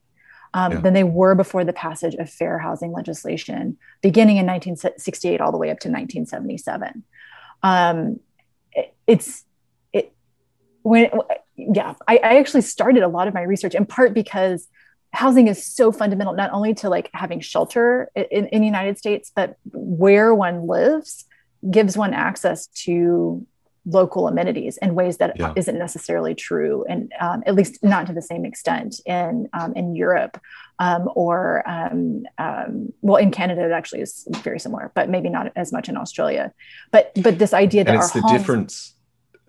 [0.55, 0.81] um, yeah.
[0.81, 5.59] than they were before the passage of fair housing legislation, beginning in 1968 all the
[5.59, 7.03] way up to 1977.
[7.63, 8.21] Um,
[8.73, 9.45] it, it's
[9.93, 10.13] it
[10.83, 11.11] when
[11.57, 14.69] yeah, I, I actually started a lot of my research in part because
[15.13, 19.31] housing is so fundamental not only to like having shelter in, in the united states
[19.33, 21.25] but where one lives
[21.71, 23.47] gives one access to
[23.87, 25.53] local amenities in ways that yeah.
[25.57, 29.95] not necessarily true and um, at least not to the same extent in um, in
[29.95, 30.41] Europe
[30.79, 35.53] um, or um, um, well in Canada it actually is very similar but maybe not
[35.57, 36.53] as much in Australia
[36.91, 38.91] but but this idea that and it's the homes- difference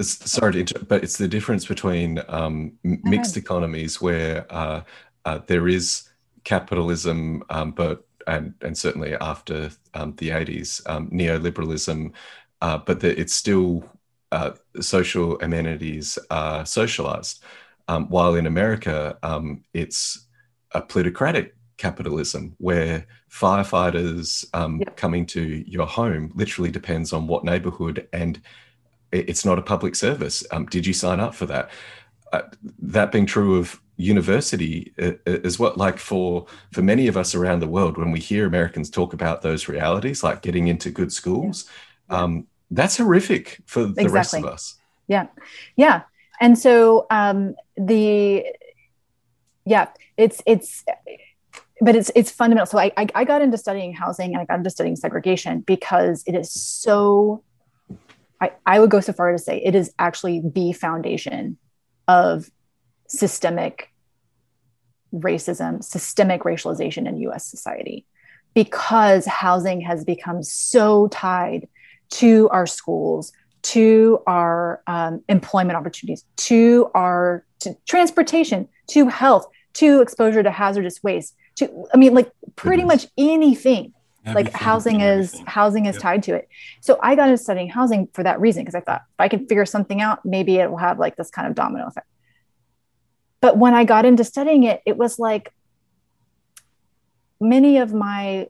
[0.01, 4.81] sorry but it's the difference between um, mixed economies where uh,
[5.25, 6.09] uh, there is
[6.45, 12.13] capitalism, um, but and and certainly after um, the 80s, um, neoliberalism,
[12.61, 13.83] uh, but the, it's still
[14.35, 17.41] uh, social amenities are socialized.
[17.87, 20.27] Um, while in America, um, it's
[20.71, 24.97] a plutocratic capitalism where firefighters um, yep.
[24.97, 28.41] coming to your home literally depends on what neighborhood and
[29.11, 30.43] it's not a public service.
[30.69, 31.69] did you sign up for that?
[32.33, 32.41] Uh,
[32.79, 37.67] that being true of university is what like for for many of us around the
[37.67, 41.69] world when we hear americans talk about those realities like getting into good schools
[42.09, 42.23] yeah.
[42.23, 44.11] um, that's horrific for the exactly.
[44.11, 44.75] rest of us.
[45.07, 45.27] Yeah.
[45.75, 46.03] Yeah.
[46.39, 48.45] And so um, the
[49.65, 49.87] yeah
[50.17, 50.83] it's it's
[51.81, 52.65] but it's it's fundamental.
[52.67, 56.23] So I, I i got into studying housing and i got into studying segregation because
[56.25, 57.43] it is so
[58.41, 61.57] I, I would go so far to say it is actually the foundation
[62.07, 62.49] of
[63.07, 63.91] systemic
[65.13, 68.05] racism, systemic racialization in US society
[68.53, 71.67] because housing has become so tied
[72.11, 73.32] to our schools,
[73.64, 81.02] to our um, employment opportunities, to our to transportation, to health, to exposure to hazardous
[81.03, 83.94] waste, to I mean, like pretty much anything.
[84.27, 86.02] Everything, like housing is housing is yep.
[86.02, 86.48] tied to it.
[86.82, 89.48] So I got into studying housing for that reason because I thought if I can
[89.48, 92.07] figure something out, maybe it will have like this kind of domino effect.
[93.40, 95.53] But when I got into studying it, it was like
[97.40, 98.48] many of my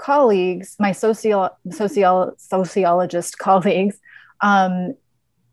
[0.00, 3.98] colleagues, my socio, socio, sociologist colleagues,
[4.40, 4.94] um,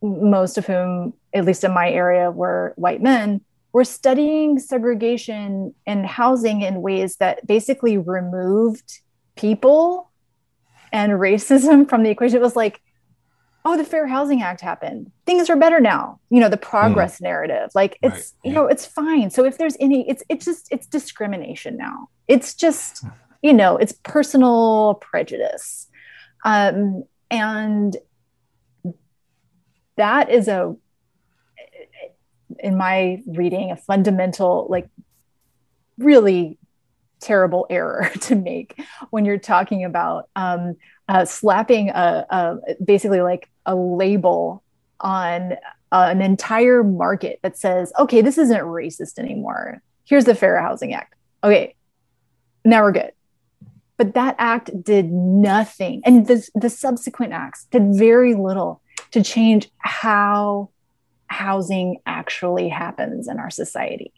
[0.02, 3.42] most of whom, at least in my area, were white men,
[3.74, 9.02] were studying segregation and housing in ways that basically removed
[9.36, 10.10] people
[10.94, 12.38] and racism from the equation.
[12.38, 12.82] It was like,
[13.66, 17.24] oh the fair housing act happened things are better now you know the progress mm.
[17.24, 18.32] narrative like it's right.
[18.46, 22.54] you know it's fine so if there's any it's it's just it's discrimination now it's
[22.54, 23.04] just
[23.42, 25.88] you know it's personal prejudice
[26.46, 27.98] um and
[29.96, 30.76] that is a
[32.60, 34.88] in my reading a fundamental like
[35.98, 36.58] really
[37.20, 40.76] terrible error to make when you're talking about um,
[41.10, 44.64] uh, slapping a, a, basically like a label
[45.00, 45.54] on
[45.92, 49.82] uh, an entire market that says, okay, this isn't racist anymore.
[50.06, 51.16] Here's the Fair Housing Act.
[51.44, 51.76] Okay,
[52.66, 53.12] now we're good.
[53.98, 59.70] But that act did nothing, and the, the subsequent acts did very little to change
[59.80, 60.70] how
[61.28, 64.14] housing actually happens in our society.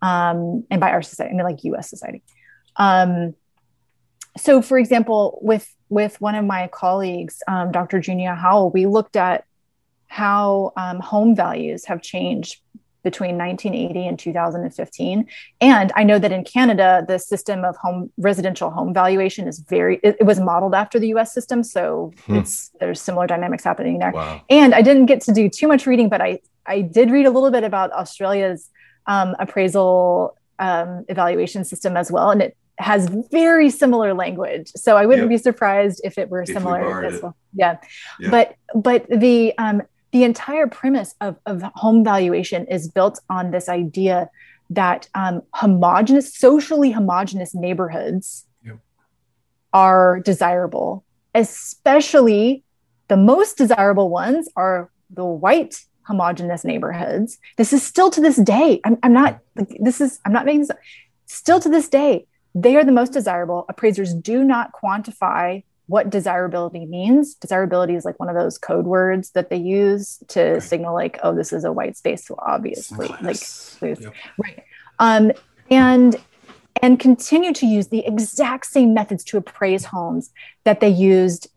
[0.00, 2.22] Um, and by our society, I mean like US society.
[2.76, 3.34] Um,
[4.36, 8.00] so, for example, with with one of my colleagues, um, Dr.
[8.00, 9.44] Junia Howell, we looked at
[10.06, 12.60] how um, home values have changed
[13.02, 15.26] between 1980 and 2015.
[15.60, 20.00] And I know that in Canada, the system of home residential home valuation is very,
[20.02, 21.62] it, it was modeled after the US system.
[21.62, 22.36] So hmm.
[22.36, 24.12] it's, there's similar dynamics happening there.
[24.12, 24.42] Wow.
[24.48, 27.30] And I didn't get to do too much reading, but I, I did read a
[27.30, 28.70] little bit about Australia's
[29.06, 32.30] um, appraisal um, evaluation system as well.
[32.30, 34.70] And it has very similar language.
[34.76, 35.38] So I wouldn't yep.
[35.38, 37.36] be surprised if it were if similar as well.
[37.54, 37.78] Yeah.
[38.20, 38.30] yeah.
[38.30, 39.82] But, but the, um,
[40.12, 44.30] the entire premise of, of home valuation is built on this idea
[44.70, 48.78] that um, homogenous, socially homogenous neighborhoods yep.
[49.72, 52.62] are desirable, especially
[53.08, 57.38] the most desirable ones are the white homogenous neighborhoods.
[57.56, 58.80] This is still to this day.
[58.84, 60.70] I'm, I'm not like this is I'm not making this
[61.26, 62.26] still to this day.
[62.54, 63.64] They are the most desirable.
[63.68, 65.62] Appraisers do not quantify
[65.92, 67.34] what desirability means.
[67.34, 71.34] Desirability is like one of those code words that they use to signal like, oh,
[71.34, 72.24] this is a white space.
[72.26, 73.36] So obviously, like,
[73.82, 74.14] yep.
[74.38, 74.64] right.
[74.98, 75.32] Um,
[75.70, 76.16] and
[76.80, 80.30] and continue to use the exact same methods to appraise homes
[80.64, 81.48] that they used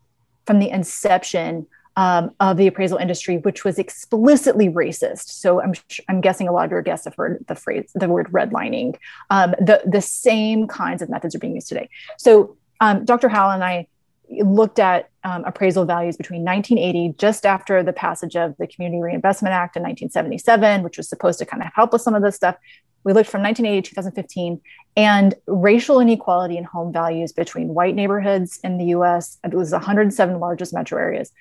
[0.45, 5.30] from the inception um, of the appraisal industry, which was explicitly racist.
[5.30, 5.72] So I'm,
[6.10, 8.98] I'm guessing a lot of your guests have heard the phrase, the word redlining.
[9.30, 11.90] Um, the, the same kinds of methods are being used today.
[12.18, 13.30] So um, Dr.
[13.30, 13.88] Howell and I
[14.30, 19.53] looked at um, appraisal values between 1980, just after the passage of the Community Reinvestment
[19.53, 22.56] Act in 1977, which was supposed to kind of help with some of this stuff.
[23.03, 24.61] We looked from 1980 to 2015,
[24.97, 30.39] and racial inequality in home values between white neighborhoods in the US, it was 107
[30.39, 31.31] largest metro areas,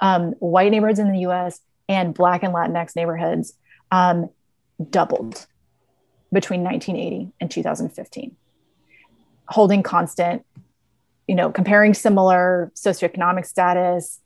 [0.00, 3.54] um, white neighborhoods in the US, and Black and Latinx neighborhoods
[3.90, 4.30] um,
[4.90, 5.46] doubled
[6.32, 8.36] between 1980 and 2015,
[9.48, 10.44] holding constant
[11.28, 14.20] you know, comparing similar socioeconomic status,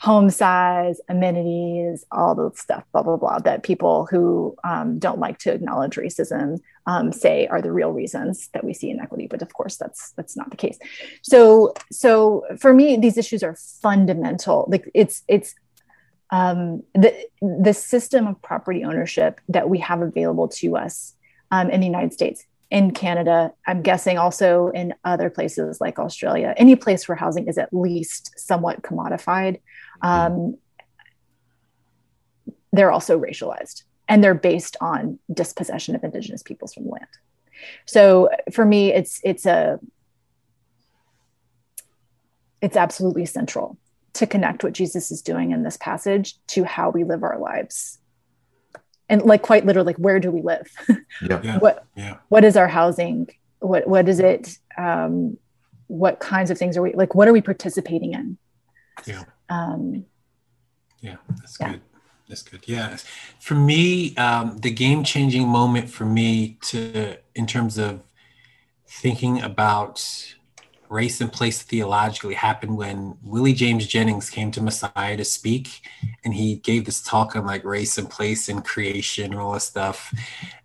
[0.00, 5.38] home size, amenities, all the stuff, blah, blah, blah, that people who um, don't like
[5.38, 9.26] to acknowledge racism um, say are the real reasons that we see inequity.
[9.28, 10.78] But of course, that's that's not the case.
[11.22, 14.66] So, so for me, these issues are fundamental.
[14.68, 15.54] Like it's it's
[16.30, 21.14] um, the the system of property ownership that we have available to us
[21.50, 26.54] um, in the United States in Canada, I'm guessing also in other places like Australia,
[26.56, 29.60] any place where housing is at least somewhat commodified,
[30.02, 30.56] um,
[32.72, 37.06] they're also racialized and they're based on dispossession of Indigenous peoples from land.
[37.86, 39.78] So for me, it's it's a
[42.62, 43.78] it's absolutely central
[44.12, 47.99] to connect what Jesus is doing in this passage to how we live our lives
[49.10, 50.70] and like quite literally like where do we live?
[51.22, 51.58] Yeah.
[51.58, 52.16] what yeah.
[52.28, 53.28] what is our housing?
[53.58, 55.36] What what is it um
[55.88, 58.38] what kinds of things are we like what are we participating in?
[59.04, 59.24] Yeah.
[59.50, 60.06] Um
[61.00, 61.72] yeah that's yeah.
[61.72, 61.80] good.
[62.28, 62.62] That's good.
[62.66, 62.96] Yeah.
[63.40, 68.00] For me um the game changing moment for me to in terms of
[68.86, 70.34] thinking about
[70.90, 75.82] race and place theologically happened when Willie James Jennings came to Messiah to speak,
[76.24, 79.64] and he gave this talk on like race and place and creation and all this
[79.64, 80.12] stuff.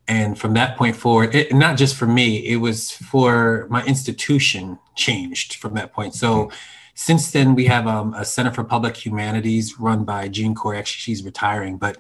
[0.08, 4.80] And from that point forward, it, not just for me, it was for my institution
[4.96, 6.16] changed from that point.
[6.16, 6.52] So
[6.96, 10.80] since then, we have um, a Center for Public Humanities run by Jean Corey.
[10.80, 11.98] Actually, she's retiring, but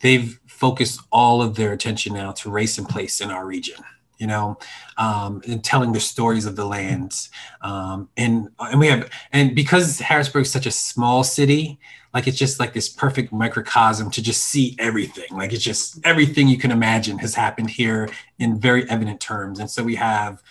[0.00, 3.82] they've focused all of their attention now to race and place in our region
[4.18, 4.58] you know,
[4.96, 7.30] um, and telling the stories of the lands.
[7.62, 11.78] Um, and and we have and because Harrisburg is such a small city,
[12.14, 15.28] like it's just like this perfect microcosm to just see everything.
[15.30, 19.58] Like it's just everything you can imagine has happened here in very evident terms.
[19.58, 20.42] And so we have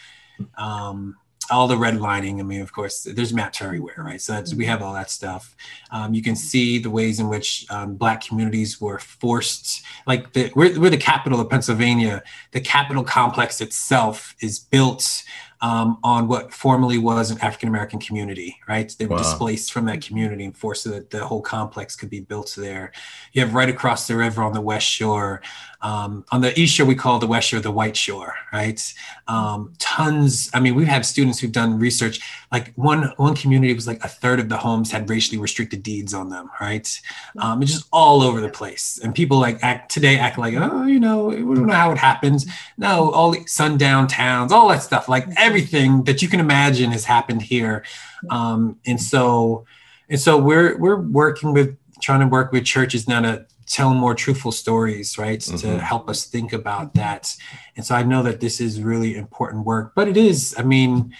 [0.58, 1.16] um,
[1.52, 2.40] all the redlining.
[2.40, 4.22] I mean, of course, there's maps everywhere, right?
[4.22, 5.56] So we have all that stuff.
[5.92, 10.52] Um, you can see the ways in which um, Black communities were forced, like the,
[10.56, 12.24] we're, we're the capital of Pennsylvania.
[12.52, 15.24] The Capitol complex itself is built
[15.62, 18.94] um, on what formerly was an African American community, right?
[18.98, 19.24] They were wow.
[19.24, 22.92] displaced from that community and forced so that the whole complex could be built there.
[23.34, 25.42] You have right across the river on the West Shore.
[25.82, 28.94] Um, on the East Shore, we call the West Shore the White Shore, right?
[29.28, 30.50] Um, tons.
[30.54, 32.22] I mean, we have had students who've done research.
[32.52, 36.14] Like one one community was like a third of the homes had racially restricted deeds
[36.14, 37.02] on them, right?
[37.38, 39.00] Um, it's just all over the place.
[39.04, 41.98] And people like act today act like, oh, you know, we don't know how it
[41.98, 42.46] happens.
[42.78, 45.08] No, all the sundown towns, all that stuff.
[45.08, 47.86] Like everything that you can imagine has happened here.
[48.30, 49.66] Um, and so,
[50.10, 54.14] and so we're we're working with trying to work with churches now to tell more
[54.14, 55.40] truthful stories, right?
[55.40, 55.58] Mm-hmm.
[55.58, 57.36] To help us think about that.
[57.76, 61.16] And so I know that this is really important work, but it is, I mean,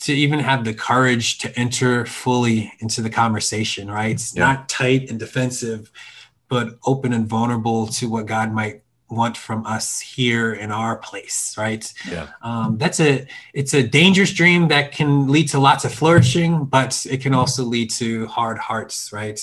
[0.00, 4.12] to even have the courage to enter fully into the conversation, right?
[4.12, 4.46] It's yeah.
[4.46, 5.90] not tight and defensive,
[6.48, 11.54] but open and vulnerable to what God might want from us here in our place,
[11.58, 11.92] right?
[12.10, 12.28] Yeah.
[12.42, 17.04] Um, that's a it's a dangerous dream that can lead to lots of flourishing, but
[17.10, 19.40] it can also lead to hard hearts, right?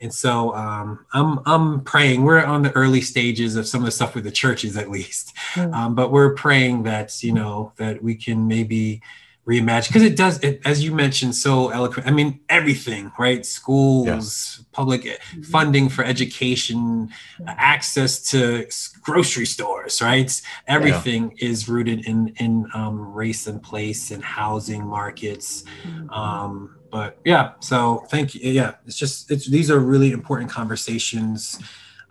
[0.00, 2.24] And so um, I'm I'm praying.
[2.24, 5.34] We're on the early stages of some of the stuff with the churches, at least,
[5.54, 5.72] Mm.
[5.72, 9.00] um, but we're praying that you know that we can maybe
[9.46, 13.44] reimagine because it does it, as you mentioned so eloquent i mean everything right?
[13.44, 15.42] Schools public Mm-hmm.
[15.42, 17.08] funding for education
[17.46, 18.66] access to
[19.02, 20.30] grocery stores right?
[20.66, 25.64] Everything is rooted in in um, race and place and housing markets.
[26.10, 31.58] Um, but yeah so thank you yeah it's just it's these are really important conversations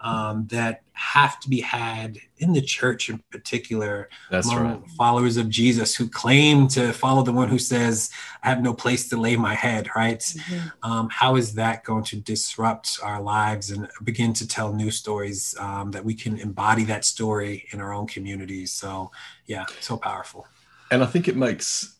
[0.03, 4.89] um, that have to be had in the church in particular That's among right.
[4.91, 8.11] followers of Jesus who claim to follow the one who says,
[8.43, 10.19] I have no place to lay my head, right?
[10.19, 10.91] Mm-hmm.
[10.91, 15.55] Um, how is that going to disrupt our lives and begin to tell new stories
[15.59, 18.71] um, that we can embody that story in our own communities?
[18.71, 19.11] So,
[19.45, 20.47] yeah, so powerful.
[20.91, 21.97] And I think it makes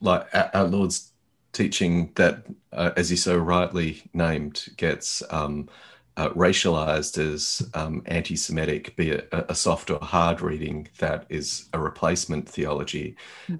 [0.00, 1.12] like our our Lord's
[1.52, 5.68] teaching that, uh, as he so rightly named, gets um,
[6.16, 11.68] uh, racialized as um, anti-Semitic, be it a, a soft or hard reading that is
[11.72, 13.16] a replacement theology.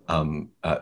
[0.09, 0.81] Um, uh,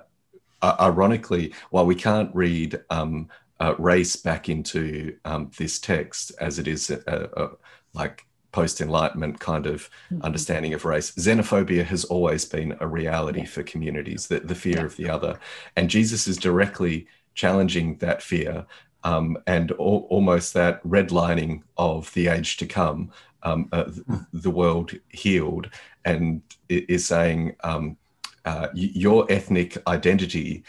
[0.63, 3.29] uh, ironically, while we can't read um,
[3.61, 7.51] uh, race back into um, this text as it is a, a,
[7.93, 9.91] like post-enlightenment kind of
[10.23, 14.97] understanding of race xenophobia has always been a reality for communities the, the fear of
[14.97, 15.41] the other.
[15.75, 18.65] And jesus is directly challenging that fear
[19.05, 23.13] um, and al- almost that redlining of the age to come
[23.43, 25.69] um, uh, th- the world healed
[26.05, 27.97] and is saying um,
[28.45, 30.65] uh, your ethnic identity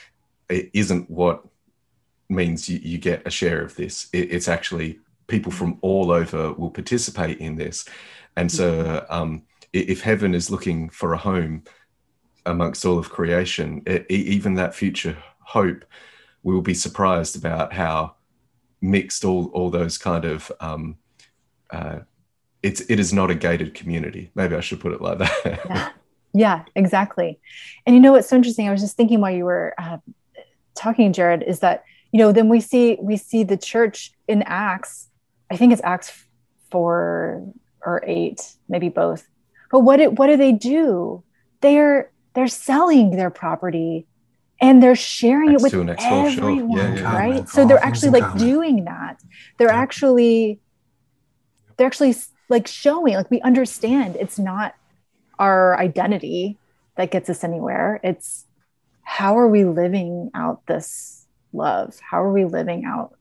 [0.49, 1.43] isn't what
[2.29, 4.07] means you, you get a share of this.
[4.13, 7.85] It, it's actually people from all over will participate in this.
[8.37, 9.43] And so, um,
[9.73, 11.63] if heaven is looking for a home
[12.45, 15.85] amongst all of creation, e- even that future hope,
[16.43, 18.15] we will be surprised about how
[18.89, 20.51] mixed all, all those kind of.
[20.59, 20.97] Um,
[21.69, 21.99] uh,
[22.63, 24.31] it's it is not a gated community.
[24.33, 25.61] Maybe I should put it like that.
[25.69, 25.89] yeah
[26.35, 27.39] yeah exactly
[27.85, 29.97] and you know what's so interesting i was just thinking while you were uh,
[30.75, 35.07] talking jarrod is that you know then we see we see the church in acts
[35.49, 36.25] i think it's acts
[36.69, 37.41] four
[37.85, 39.25] or eight maybe both
[39.71, 41.23] but what do, what do they do
[41.61, 44.05] they're they're selling their property
[44.61, 46.17] and they're sharing Acts it with and Acts four.
[46.29, 47.17] Yeah, everyone yeah.
[47.17, 48.37] right Common, so they're things actually like common.
[48.37, 49.21] doing that
[49.57, 49.77] they're Yeah.
[49.79, 50.59] actually
[51.77, 52.15] they're actually
[52.49, 54.75] like showing like we understand it's not
[55.39, 56.57] our identity
[56.95, 58.45] that gets us anywhere it's
[59.03, 63.13] how are we living out this love how are we living out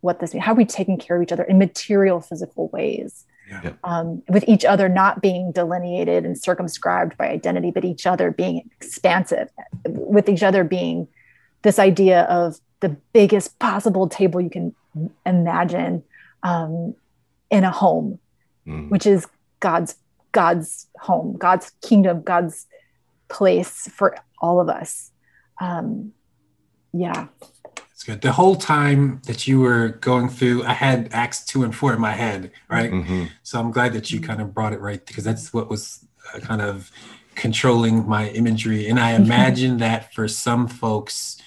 [0.00, 3.24] what this means how are we taking care of each other in material physical ways
[3.52, 3.72] Yeah.
[3.84, 8.68] Um, with each other not being delineated and circumscribed by identity but each other being
[8.80, 9.48] expansive
[9.84, 11.08] with each other being
[11.62, 14.74] this idea of the biggest possible table you can
[15.26, 16.02] imagine
[16.42, 16.94] um,
[17.50, 18.18] in a home
[18.66, 18.90] Mm.
[18.90, 19.26] which is
[19.58, 19.96] God's
[20.30, 22.66] God's home, God's kingdom, God's
[23.28, 25.10] place for all of us.
[25.60, 26.12] Um,
[26.92, 27.26] yeah,
[28.02, 28.20] good.
[28.20, 32.00] The whole time that you were going through, I had Acts 2 and 4 in
[32.00, 32.90] my head, right?
[32.90, 33.28] Mhm.
[33.42, 36.04] So I'm glad that you kind of brought it right because that's what was
[36.34, 36.90] uh, kind of
[37.34, 38.88] controlling my imagery.
[38.88, 41.40] And I imagine that for some folks,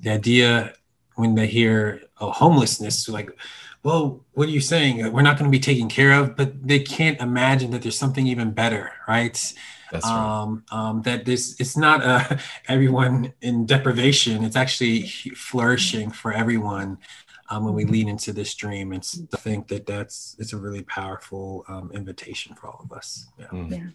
[0.00, 0.74] the idea
[1.16, 3.30] when they hear oh, homelessness, like,
[3.82, 5.12] well, what are you saying?
[5.12, 8.26] We're not going to be taken care of, but they can't imagine that there's something
[8.26, 9.52] even better, right?
[9.94, 10.42] That's right.
[10.42, 12.36] um, um, that this it's not uh,
[12.68, 14.42] everyone in deprivation.
[14.42, 15.06] It's actually
[15.36, 16.98] flourishing for everyone
[17.48, 18.90] um, when we lean into this dream.
[18.90, 22.90] And s- I think that that's it's a really powerful um, invitation for all of
[22.90, 23.28] us.
[23.38, 23.46] Yeah.
[23.52, 23.92] Mm.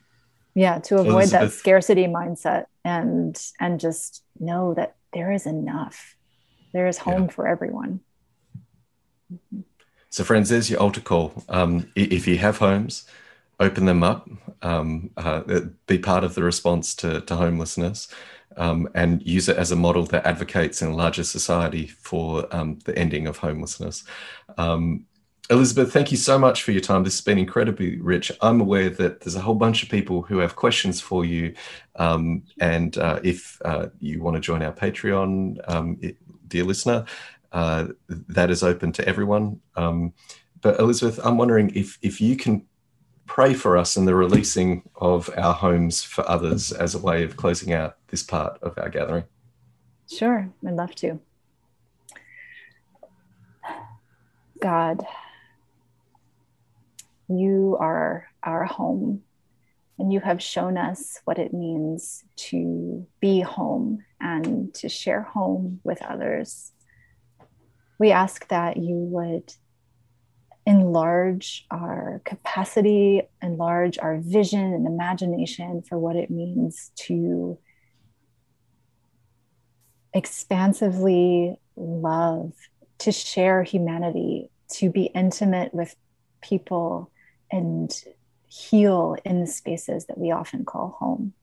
[0.55, 6.15] yeah, to avoid that scarcity mindset and and just know that there is enough.
[6.71, 7.99] There is home for everyone.
[10.11, 11.43] So, friends, there's your altar call.
[11.49, 13.05] Um, if you have homes,
[13.59, 14.29] open them up.
[14.61, 15.41] Um, uh,
[15.87, 18.09] be part of the response to, to homelessness,
[18.57, 22.79] um, and use it as a model that advocates in a larger society for um,
[22.85, 24.03] the ending of homelessness.
[24.57, 25.05] Um,
[25.49, 27.03] Elizabeth, thank you so much for your time.
[27.03, 28.31] This has been incredibly rich.
[28.41, 31.55] I'm aware that there's a whole bunch of people who have questions for you.
[31.95, 36.17] Um, and uh, if uh, you want to join our Patreon, um, it-
[36.47, 37.05] dear listener,
[37.53, 39.61] uh, that is open to everyone.
[40.61, 42.67] But Elizabeth, I'm wondering if if you can
[43.29, 47.37] pray for us in the releasing of our homes for others as a way of
[47.37, 49.23] closing out this part of our gathering.
[50.11, 51.19] Sure, I'd love to.
[54.61, 55.05] God,
[57.29, 59.21] you are our home.
[59.99, 65.81] And you have shown us what it means to be home and to share home
[65.83, 66.71] with others.
[67.99, 69.53] We ask that you would
[70.69, 77.57] enlarge our capacity, enlarge our vision and imagination for what it means to
[80.13, 82.53] expansively love,
[82.99, 85.95] to share humanity, to be intimate with
[86.39, 87.11] people
[87.51, 88.03] and
[88.47, 91.33] heal in the spaces that we often call home.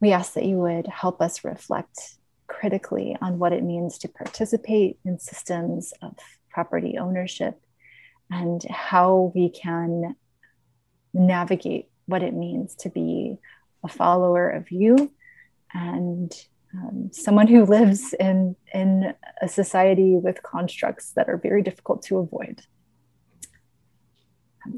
[0.00, 2.16] We ask that you would help us reflect
[2.46, 6.16] critically on what it means to participate in systems of
[6.52, 7.60] property ownership
[8.30, 10.16] and how we can
[11.14, 13.36] navigate what it means to be
[13.84, 15.12] a follower of you
[15.74, 16.32] and
[16.74, 22.18] um, someone who lives in in a society with constructs that are very difficult to
[22.18, 22.62] avoid.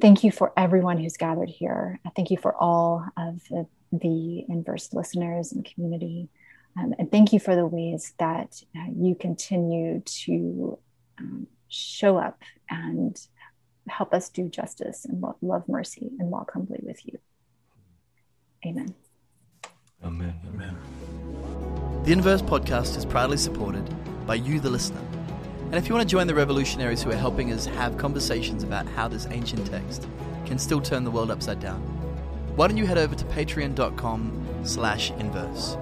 [0.01, 2.01] Thank you for everyone who's gathered here.
[2.17, 6.31] Thank you for all of the, the inverse listeners and community.
[6.79, 10.79] Um, and thank you for the ways that uh, you continue to
[11.21, 12.41] um, show up
[12.71, 13.21] and
[13.89, 17.19] help us do justice and love mercy and walk humbly with you.
[18.67, 18.95] Amen.
[20.03, 20.35] Amen.
[20.55, 20.77] Amen.
[22.05, 23.85] The Inverse podcast is proudly supported
[24.27, 25.01] by you, the listener.
[25.67, 28.87] And if you want to join the revolutionaries who are helping us have conversations about
[28.87, 30.07] how this ancient text
[30.47, 31.81] can still turn the world upside down,
[32.57, 35.77] why don't you head over to patreon.com slash inverse.